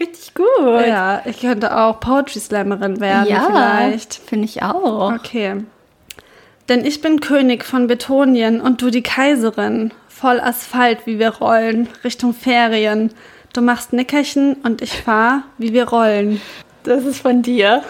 [0.00, 0.86] richtig gut.
[0.86, 4.14] Ja, ich könnte auch Poetry Slammerin werden Ja, vielleicht.
[4.14, 5.12] finde ich auch.
[5.14, 5.56] Okay.
[6.70, 9.92] Denn ich bin König von Betonien und du die Kaiserin.
[10.08, 13.12] Voll Asphalt, wie wir rollen, Richtung Ferien.
[13.52, 16.40] Du machst Nickerchen und ich fahr, wie wir rollen.
[16.84, 17.82] Das ist von dir.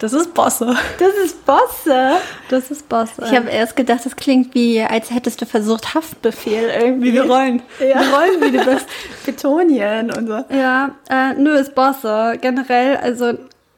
[0.00, 0.76] Das ist Bosse.
[0.98, 2.16] Das ist Bosse.
[2.48, 3.22] Das ist Bosse.
[3.24, 7.08] Ich habe erst gedacht, das klingt wie, als hättest du versucht, Haftbefehl irgendwie.
[7.08, 7.62] wie wir rollen.
[7.80, 8.00] Ja.
[8.00, 8.86] Wir rollen wie die Best.
[9.24, 10.44] Betonien und so.
[10.54, 12.36] Ja, äh, nö, ist Bosse.
[12.40, 13.34] Generell, also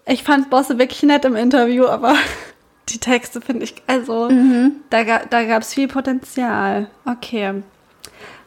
[0.07, 2.15] ich fand Bosse wirklich nett im Interview, aber
[2.89, 4.31] die Texte finde ich, also
[4.91, 6.89] da, ga- da gab es viel Potenzial.
[7.05, 7.63] Okay,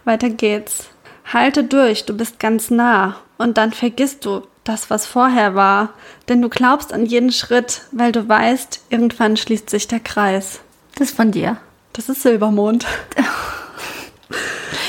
[0.05, 0.89] weiter geht's.
[1.32, 5.89] Halte durch, du bist ganz nah und dann vergisst du das, was vorher war,
[6.28, 10.60] denn du glaubst an jeden Schritt, weil du weißt, irgendwann schließt sich der Kreis.
[10.95, 11.57] Das ist von dir.
[11.93, 12.86] Das ist Silbermond.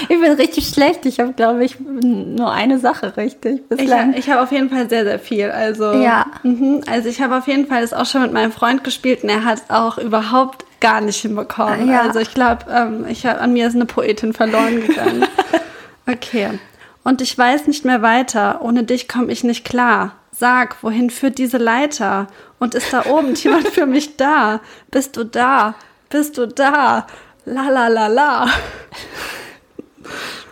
[0.09, 1.07] Ich bin richtig schlecht.
[1.07, 4.15] Ich habe, glaube ich, nur eine Sache richtig Ich, bislang.
[4.15, 5.51] ich habe auf jeden Fall sehr, sehr viel.
[5.51, 6.27] Also, Ja.
[6.43, 9.29] Mhm, also ich habe auf jeden Fall das auch schon mit meinem Freund gespielt und
[9.29, 11.89] er hat es auch überhaupt gar nicht hinbekommen.
[11.89, 12.03] Ja.
[12.03, 15.27] Also ich glaube, ähm, ich hab, an mir ist eine Poetin verloren gegangen.
[16.11, 16.59] okay.
[17.03, 18.61] Und ich weiß nicht mehr weiter.
[18.63, 20.17] Ohne dich komme ich nicht klar.
[20.33, 22.29] Sag, wohin führt diese Leiter?
[22.59, 24.61] Und ist da oben jemand für mich da?
[24.91, 25.75] Bist du da?
[26.09, 27.07] Bist du da?
[27.45, 28.49] La la la la.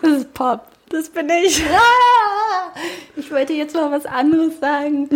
[0.03, 0.67] das ist Pop.
[0.89, 1.63] Das bin ich.
[1.67, 2.73] Ah,
[3.17, 5.09] ich wollte jetzt mal was anderes sagen.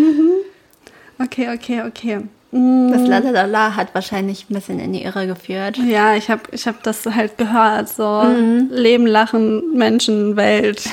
[1.19, 2.21] Okay, okay, okay.
[2.53, 2.93] Mm.
[2.93, 5.79] Das Lalalala hat wahrscheinlich ein bisschen in die Irre geführt.
[5.79, 7.89] Ja, ich habe ich hab das halt gehört.
[7.89, 8.69] So Mhm.
[8.71, 10.85] Leben, Lachen, Menschen, Welt.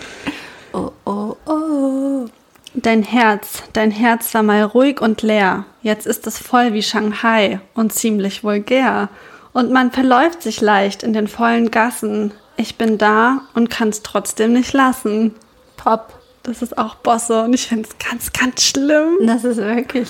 [0.74, 2.26] Oh, oh, oh.
[2.74, 5.64] Dein Herz, dein Herz war mal ruhig und leer.
[5.82, 9.08] Jetzt ist es voll wie Shanghai und ziemlich vulgär.
[9.54, 12.34] Und man verläuft sich leicht in den vollen Gassen.
[12.58, 15.34] Ich bin da und kann's trotzdem nicht lassen.
[15.78, 16.20] Pop.
[16.44, 19.16] Das ist auch Bosse und ich find's ganz, ganz schlimm.
[19.26, 20.10] Das ist wirklich.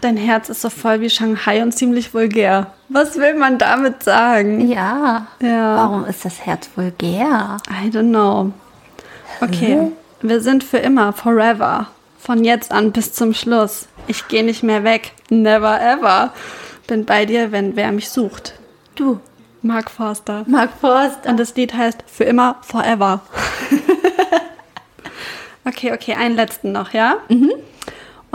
[0.00, 2.72] Dein Herz ist so voll wie Shanghai und ziemlich vulgär.
[2.88, 4.68] Was will man damit sagen?
[4.68, 5.26] Ja.
[5.40, 5.76] Ja.
[5.76, 7.58] Warum ist das Herz vulgär?
[7.70, 8.52] I don't know.
[9.40, 9.92] Okay,
[10.22, 11.88] wir sind für immer, forever.
[12.18, 13.88] Von jetzt an bis zum Schluss.
[14.06, 15.12] Ich gehe nicht mehr weg.
[15.30, 16.32] Never ever.
[16.86, 18.54] Bin bei dir, wenn wer mich sucht.
[18.94, 19.20] Du,
[19.62, 20.44] Mark Forster.
[20.46, 21.30] Mark Forster.
[21.30, 23.20] Und das Lied heißt Für immer, forever.
[25.64, 27.16] okay, okay, einen letzten noch, ja?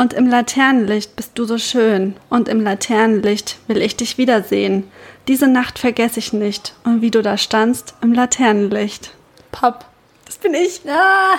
[0.02, 2.16] Und im Laternenlicht bist du so schön.
[2.28, 4.89] Und im Laternenlicht will ich dich wiedersehen.
[5.28, 6.74] Diese Nacht vergesse ich nicht.
[6.84, 9.12] Und wie du da standst im Laternenlicht.
[9.52, 9.86] Pop.
[10.26, 10.82] Das bin ich.
[10.89, 11.38] Ah,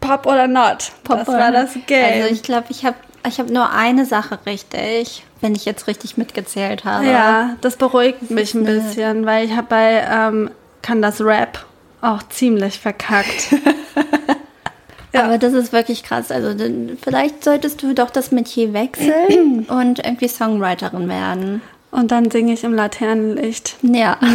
[0.00, 0.90] Pop oder not?
[1.04, 2.22] Pop das oder- war das Game.
[2.22, 2.96] Also ich glaube, ich habe
[3.28, 7.06] ich hab nur eine Sache richtig, wenn ich jetzt richtig mitgezählt habe.
[7.06, 10.50] ja, das beruhigt mich ein eine- bisschen, weil ich habe bei ähm,
[10.82, 11.64] Kann das Rap
[12.00, 13.54] auch ziemlich verkackt.
[15.12, 15.24] Ja.
[15.24, 16.30] Aber das ist wirklich krass.
[16.30, 21.62] Also dann- vielleicht solltest du doch das Metier wechseln und irgendwie Songwriterin werden.
[21.90, 23.76] Und dann singe ich im Laternenlicht.
[23.82, 24.16] Ja.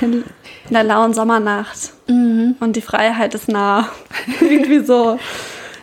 [0.00, 0.24] In
[0.68, 1.92] der lauen Sommernacht.
[2.08, 2.56] Mhm.
[2.60, 3.88] Und die Freiheit ist nah.
[4.40, 5.18] Irgendwie so.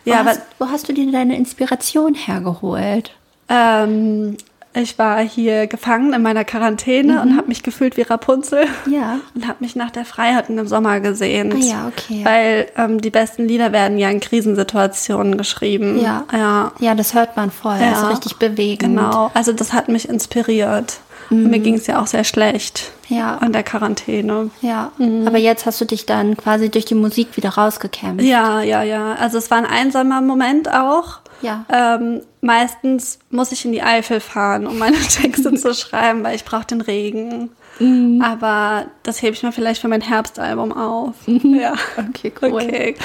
[0.05, 3.11] Wo, Ja, aber hast, wo hast du dir deine Inspiration hergeholt?
[3.49, 4.38] Ähm,
[4.76, 8.65] ich war hier gefangen in meiner Quarantäne und habe mich gefühlt wie Rapunzel.
[8.89, 9.19] Ja.
[9.36, 11.53] Und habe mich nach der Freiheit im Sommer gesehnt.
[11.53, 12.21] Ah ja, okay.
[12.24, 15.99] Weil ähm, die besten Lieder werden ja in Krisensituationen geschrieben.
[16.01, 16.26] Ja.
[16.32, 16.71] Ja.
[16.80, 17.78] Ja, das hört man voll.
[17.80, 17.91] Ja.
[17.91, 18.97] Das ist richtig bewegend.
[18.97, 19.32] Genau.
[19.34, 20.99] Also das hat mich inspiriert.
[21.30, 23.38] Und mir ging es ja auch sehr schlecht Ja.
[23.38, 24.51] an der Quarantäne.
[24.61, 24.91] Ja.
[25.26, 28.24] Aber jetzt hast du dich dann quasi durch die Musik wieder rausgekämpft.
[28.26, 29.13] Ja, ja, ja.
[29.15, 31.19] Also es war ein einsamer Moment auch.
[31.41, 31.65] Ja.
[31.69, 36.45] Ähm, meistens muss ich in die Eifel fahren, um meine Texte zu schreiben, weil ich
[36.45, 37.49] brauche den Regen.
[37.79, 38.21] Mhm.
[38.21, 41.15] Aber das hebe ich mir vielleicht für mein Herbstalbum auf.
[41.43, 41.73] Ja.
[41.97, 42.53] Okay, cool.
[42.53, 42.95] Okay,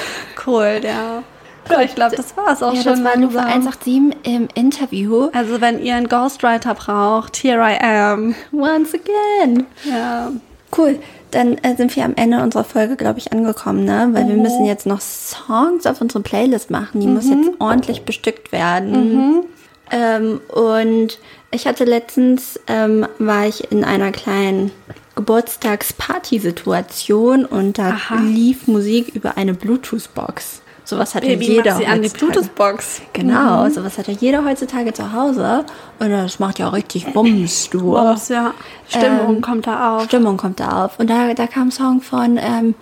[0.46, 1.22] cool, ja.
[1.70, 2.92] Ja, ich glaube, das war es auch Ja, schon.
[2.92, 3.44] das war langsam.
[3.44, 5.28] 187 im Interview.
[5.34, 8.34] Also wenn ihr einen Ghostwriter braucht, here I am.
[8.52, 9.66] Once again.
[9.84, 10.30] Ja.
[10.76, 10.98] Cool.
[11.30, 14.08] Dann äh, sind wir am Ende unserer Folge, glaube ich, angekommen, ne?
[14.12, 17.00] Weil wir müssen jetzt noch Songs auf unsere Playlist machen.
[17.00, 19.44] Die muss jetzt ordentlich bestückt werden.
[19.90, 21.18] Ähm, und
[21.50, 24.70] ich hatte letztens, ähm, war ich in einer kleinen
[25.16, 28.14] Geburtstagsparty-Situation und da Aha.
[28.16, 30.62] lief Musik über eine Bluetooth-Box.
[30.88, 32.32] Sowas hat ja Baby, jeder mach sie an die heutzutage.
[32.32, 33.02] Bluetooth-Box.
[33.12, 35.66] Genau, sowas hat ja jeder heutzutage zu Hause.
[35.98, 37.90] Und das macht ja auch richtig Bums, du.
[37.92, 38.54] Bums, ja.
[38.88, 40.04] Stimmung Ähm, kommt da auf.
[40.04, 40.98] Stimmung kommt da auf.
[40.98, 42.74] Und da, da kam ein Song von, ähm,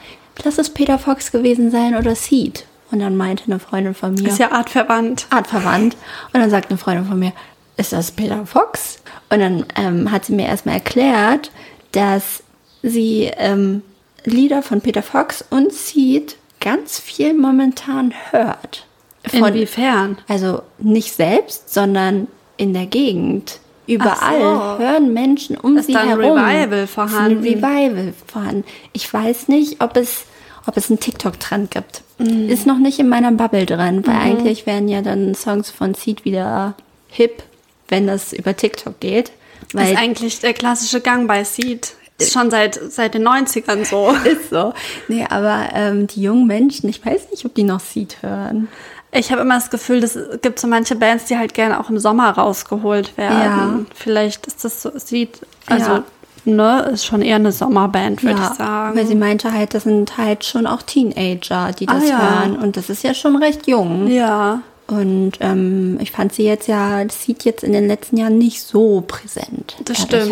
[0.45, 2.65] lass es Peter Fox gewesen sein oder Seed.
[2.93, 5.27] Und dann meinte eine Freundin von mir, Ist ja artverwandt.
[5.31, 5.97] artverwandt.
[6.33, 7.33] Und dann sagt eine Freundin von mir,
[7.77, 9.01] ist das Peter Fox?
[9.31, 11.51] Und dann ähm, hat sie mir erstmal erklärt,
[11.91, 12.45] dass
[12.85, 13.83] sie ähm,
[14.25, 16.37] Lieder von Peter Fox und Seed
[16.67, 18.87] ganz viel momentan hört.
[19.25, 20.19] Von, Inwiefern?
[20.27, 23.61] also nicht selbst, sondern in der Gegend.
[23.87, 24.85] Überall so.
[24.85, 26.37] hören Menschen um Ist sie da ein herum.
[26.37, 27.39] Revival Ist vorhanden?
[27.39, 28.65] Ein Revival vorhanden.
[28.93, 30.25] Ich weiß nicht, ob es,
[30.67, 32.03] ob es einen TikTok-Trend gibt.
[32.19, 32.49] Mhm.
[32.49, 36.25] Ist noch nicht in meiner Bubble drin, weil eigentlich wären ja dann Songs von Seed
[36.25, 36.75] wieder
[37.07, 37.45] hip,
[37.87, 39.31] wenn das über TikTok geht.
[39.73, 41.95] Weil ist eigentlich der klassische Gang bei Seed.
[42.19, 44.11] Ist schon seit, seit den 90ern so.
[44.25, 44.73] ist so.
[45.09, 48.69] Nee, aber ähm, die jungen Menschen, ich weiß nicht, ob die noch Seed hören.
[49.13, 51.99] Ich habe immer das Gefühl, es gibt so manche Bands, die halt gerne auch im
[51.99, 53.39] Sommer rausgeholt werden.
[53.39, 53.79] Ja.
[53.95, 56.05] Vielleicht ist das so, Seed, also, Ja.
[56.45, 58.97] ne, ist schon eher eine Sommerband, würde ich sagen.
[58.99, 62.19] Weil sie meinte halt, das sind halt schon auch Teenager, die das Ah, ja.
[62.41, 62.57] hören.
[62.57, 64.09] Und das ist ja schon recht jung.
[64.09, 64.61] ja.
[64.87, 68.63] Und ähm, ich fand sie jetzt ja, das sieht jetzt in den letzten Jahren nicht
[68.63, 69.77] so präsent.
[69.85, 70.31] Das stimmt.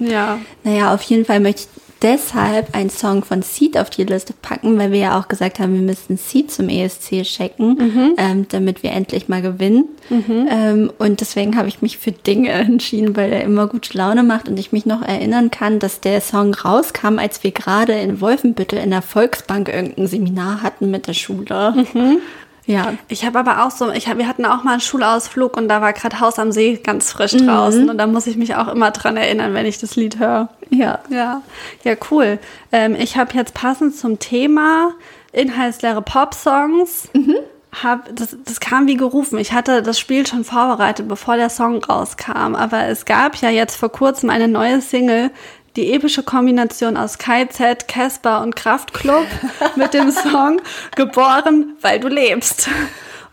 [0.00, 0.38] Ja.
[0.64, 4.78] Naja, auf jeden Fall möchte ich deshalb einen Song von Seed auf die Liste packen,
[4.78, 7.76] weil wir ja auch gesagt haben, wir müssten Seed zum ESC checken,
[8.18, 9.84] ähm, damit wir endlich mal gewinnen.
[10.50, 14.48] Ähm, und deswegen habe ich mich für Dinge entschieden, weil er immer gute Laune macht
[14.48, 18.78] und ich mich noch erinnern kann, dass der Song rauskam, als wir gerade in Wolfenbüttel
[18.78, 21.86] in der Volksbank irgendein Seminar hatten mit der Schule.
[22.68, 25.68] Ja, Ich habe aber auch so, ich hab, wir hatten auch mal einen Schulausflug und
[25.68, 27.46] da war gerade Haus am See ganz frisch Mhm.
[27.46, 30.50] draußen und da muss ich mich auch immer dran erinnern, wenn ich das Lied höre.
[30.70, 30.98] ja.
[31.08, 31.40] Ja,
[31.82, 32.38] ja, cool.
[32.70, 34.92] Ähm, ich habe jetzt passend zum Thema
[35.32, 37.08] inhaltsleere Pop-Songs.
[37.82, 39.38] Hab, das, das kam wie gerufen.
[39.38, 42.54] Ich hatte das Spiel schon vorbereitet, bevor der Song rauskam.
[42.54, 45.30] Aber es gab ja jetzt vor kurzem eine neue Single,
[45.76, 49.26] die epische Kombination aus KZ, Casper und Kraftklub
[49.76, 50.60] mit dem Song
[50.96, 52.68] Geboren, weil du lebst.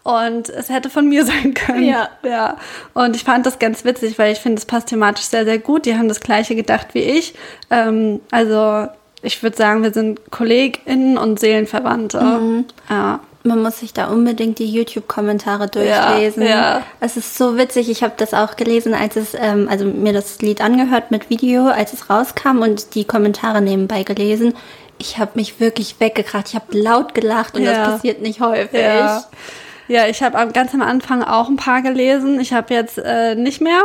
[0.03, 1.83] Und es hätte von mir sein können.
[1.83, 2.09] Ja.
[2.23, 2.57] Ja.
[2.93, 5.87] Und ich fand das ganz witzig, weil ich finde, es passt thematisch sehr, sehr gut.
[5.87, 7.33] Die haben das Gleiche gedacht wie ich.
[7.71, 8.87] Ähm, also,
[9.23, 12.21] ich würde sagen, wir sind KollegInnen und Seelenverwandte.
[12.21, 12.65] Mhm.
[12.87, 13.19] Ja.
[13.45, 16.43] Man muss sich da unbedingt die YouTube-Kommentare durchlesen.
[16.43, 16.81] ja.
[16.99, 17.89] Es ist so witzig.
[17.89, 21.67] Ich habe das auch gelesen, als es, ähm, also mir das Lied angehört mit Video,
[21.67, 24.55] als es rauskam und die Kommentare nebenbei gelesen.
[24.97, 26.47] Ich habe mich wirklich weggekracht.
[26.49, 27.71] Ich habe laut gelacht und Ja.
[27.85, 28.79] das passiert nicht häufig.
[28.81, 29.23] Ja.
[29.87, 32.39] Ja, ich habe ganz am Anfang auch ein paar gelesen.
[32.39, 33.81] Ich habe jetzt äh, nicht mehr.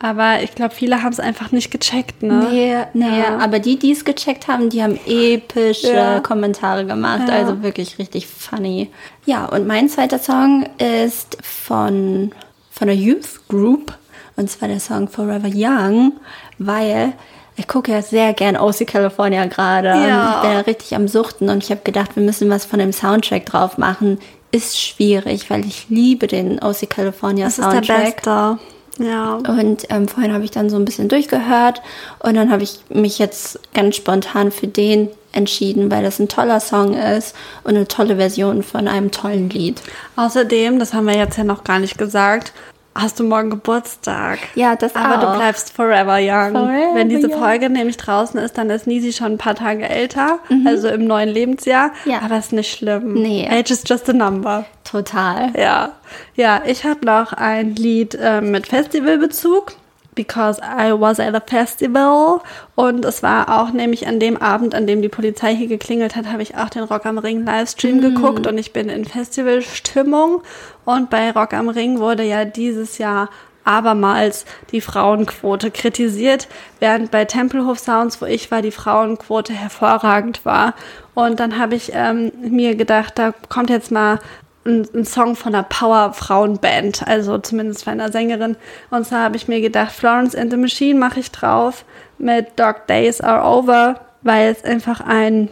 [0.00, 2.22] Aber ich glaube, viele haben es einfach nicht gecheckt.
[2.22, 2.32] Ne?
[2.34, 2.48] Mhm.
[2.52, 3.38] Nee, nee, Ja.
[3.38, 6.20] aber die, die es gecheckt haben, die haben epische Ja.
[6.20, 7.22] Kommentare gemacht.
[7.28, 7.34] Ja.
[7.34, 8.90] Also wirklich richtig funny.
[9.26, 12.30] Ja, und mein zweiter Song ist von,
[12.70, 13.92] von der Youth Group.
[14.36, 16.12] Und zwar der Song Forever Young,
[16.58, 17.12] weil
[17.56, 19.88] ich gucke ja sehr gern OC California gerade.
[19.88, 20.36] Ja.
[20.36, 22.92] Ich bin ja richtig am Suchten und ich habe gedacht, wir müssen was von dem
[22.92, 24.20] Soundtrack drauf machen.
[24.52, 28.14] Ist schwierig, weil ich liebe den OC California Das ist der Soundtrack.
[28.22, 28.58] Beste.
[28.98, 29.34] Ja.
[29.34, 31.82] Und ähm, vorhin habe ich dann so ein bisschen durchgehört
[32.20, 36.60] und dann habe ich mich jetzt ganz spontan für den entschieden, weil das ein toller
[36.60, 37.34] Song ist
[37.64, 39.80] und eine tolle Version von einem tollen Lied.
[40.16, 42.52] Außerdem, das haben wir jetzt ja noch gar nicht gesagt,
[42.94, 44.38] hast du morgen Geburtstag.
[44.54, 45.32] Ja, das Aber auch.
[45.32, 46.52] du bleibst forever young.
[46.52, 47.38] Forever Wenn diese young.
[47.38, 51.28] Folge nämlich draußen ist, dann ist Nisi schon ein paar Tage älter, also im neuen
[51.28, 51.92] Lebensjahr.
[52.04, 52.10] Mhm.
[52.10, 52.22] Ja.
[52.22, 53.14] Aber ist nicht schlimm.
[53.14, 53.48] Nee.
[53.48, 54.64] Age is just a number.
[54.90, 55.52] Total.
[55.54, 55.92] Ja,
[56.34, 59.72] ja, ich habe noch ein Lied äh, mit Festivalbezug.
[60.14, 62.40] Because I was at a festival.
[62.74, 66.26] Und es war auch nämlich an dem Abend, an dem die Polizei hier geklingelt hat,
[66.26, 70.42] habe ich auch den Rock am Ring Livestream geguckt und ich bin in Festivalstimmung.
[70.84, 73.28] Und bei Rock am Ring wurde ja dieses Jahr
[73.62, 76.48] abermals die Frauenquote kritisiert,
[76.80, 80.74] während bei Tempelhof Sounds, wo ich war, die Frauenquote hervorragend war.
[81.14, 84.18] Und dann habe ich ähm, mir gedacht, da kommt jetzt mal
[84.68, 88.56] ein, ein Song von einer Power-Frauenband, also zumindest von einer Sängerin.
[88.90, 91.84] Und zwar habe ich mir gedacht, Florence and the Machine mache ich drauf
[92.18, 95.48] mit Dark Days Are Over, weil es einfach ein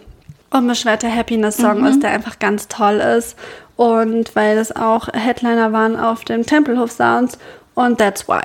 [0.50, 3.36] unbeschwerter Happiness-Song ist, der einfach ganz toll ist.
[3.76, 7.38] Und weil es auch Headliner waren auf dem Tempelhof Sounds.
[7.74, 8.42] Und that's why.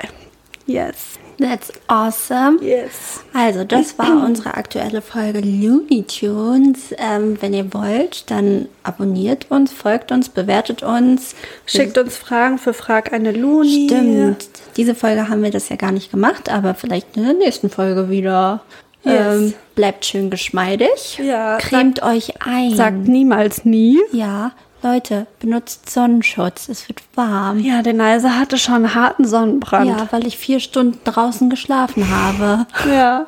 [0.66, 1.21] Yes.
[1.42, 2.60] That's awesome.
[2.62, 3.22] Yes.
[3.34, 6.94] Also, das war unsere aktuelle Folge Looney Tunes.
[6.98, 11.36] Ähm, wenn ihr wollt, dann abonniert uns, folgt uns, bewertet uns.
[11.66, 13.88] Schickt uns Fragen für Frag eine Luni.
[13.90, 14.50] Stimmt.
[14.78, 18.10] Diese Folge haben wir das ja gar nicht gemacht, aber vielleicht in der nächsten Folge
[18.10, 18.62] wieder.
[19.04, 19.36] Yes.
[19.36, 21.18] Ähm, bleibt schön geschmeidig.
[21.18, 22.76] Ja, Cremt euch ein.
[22.76, 24.00] Sagt niemals nie.
[24.12, 24.52] ja,
[24.84, 26.68] Leute, benutzt Sonnenschutz.
[26.68, 27.60] Es wird warm.
[27.60, 29.88] Ja, der Neise hatte schon einen harten Sonnenbrand.
[29.88, 32.66] Ja, weil ich vier Stunden draußen geschlafen habe.
[32.90, 33.28] ja.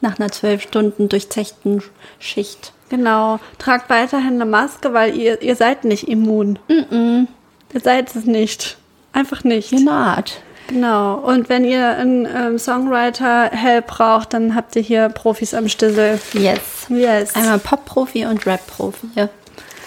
[0.00, 1.82] Nach einer zwölf Stunden durchzechten
[2.20, 2.72] Schicht.
[2.90, 3.40] Genau.
[3.58, 6.58] Tragt weiterhin eine Maske, weil ihr, ihr seid nicht immun.
[6.68, 8.78] Ihr seid es nicht.
[9.12, 9.72] Einfach nicht.
[9.72, 10.40] You're not.
[10.68, 11.14] Genau.
[11.16, 16.20] Und wenn ihr einen ähm, Songwriter-Help braucht, dann habt ihr hier Profis am Stissel.
[16.34, 16.86] Yes.
[16.88, 17.34] Yes.
[17.34, 19.08] Einmal Pop-Profi und Rap-Profi.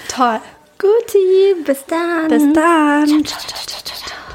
[0.10, 0.40] Toll.
[0.82, 2.28] Guti, bis dann.
[2.28, 3.06] Bis dann.
[3.06, 4.31] Ciao, ciao, ciao, ciao, ciao.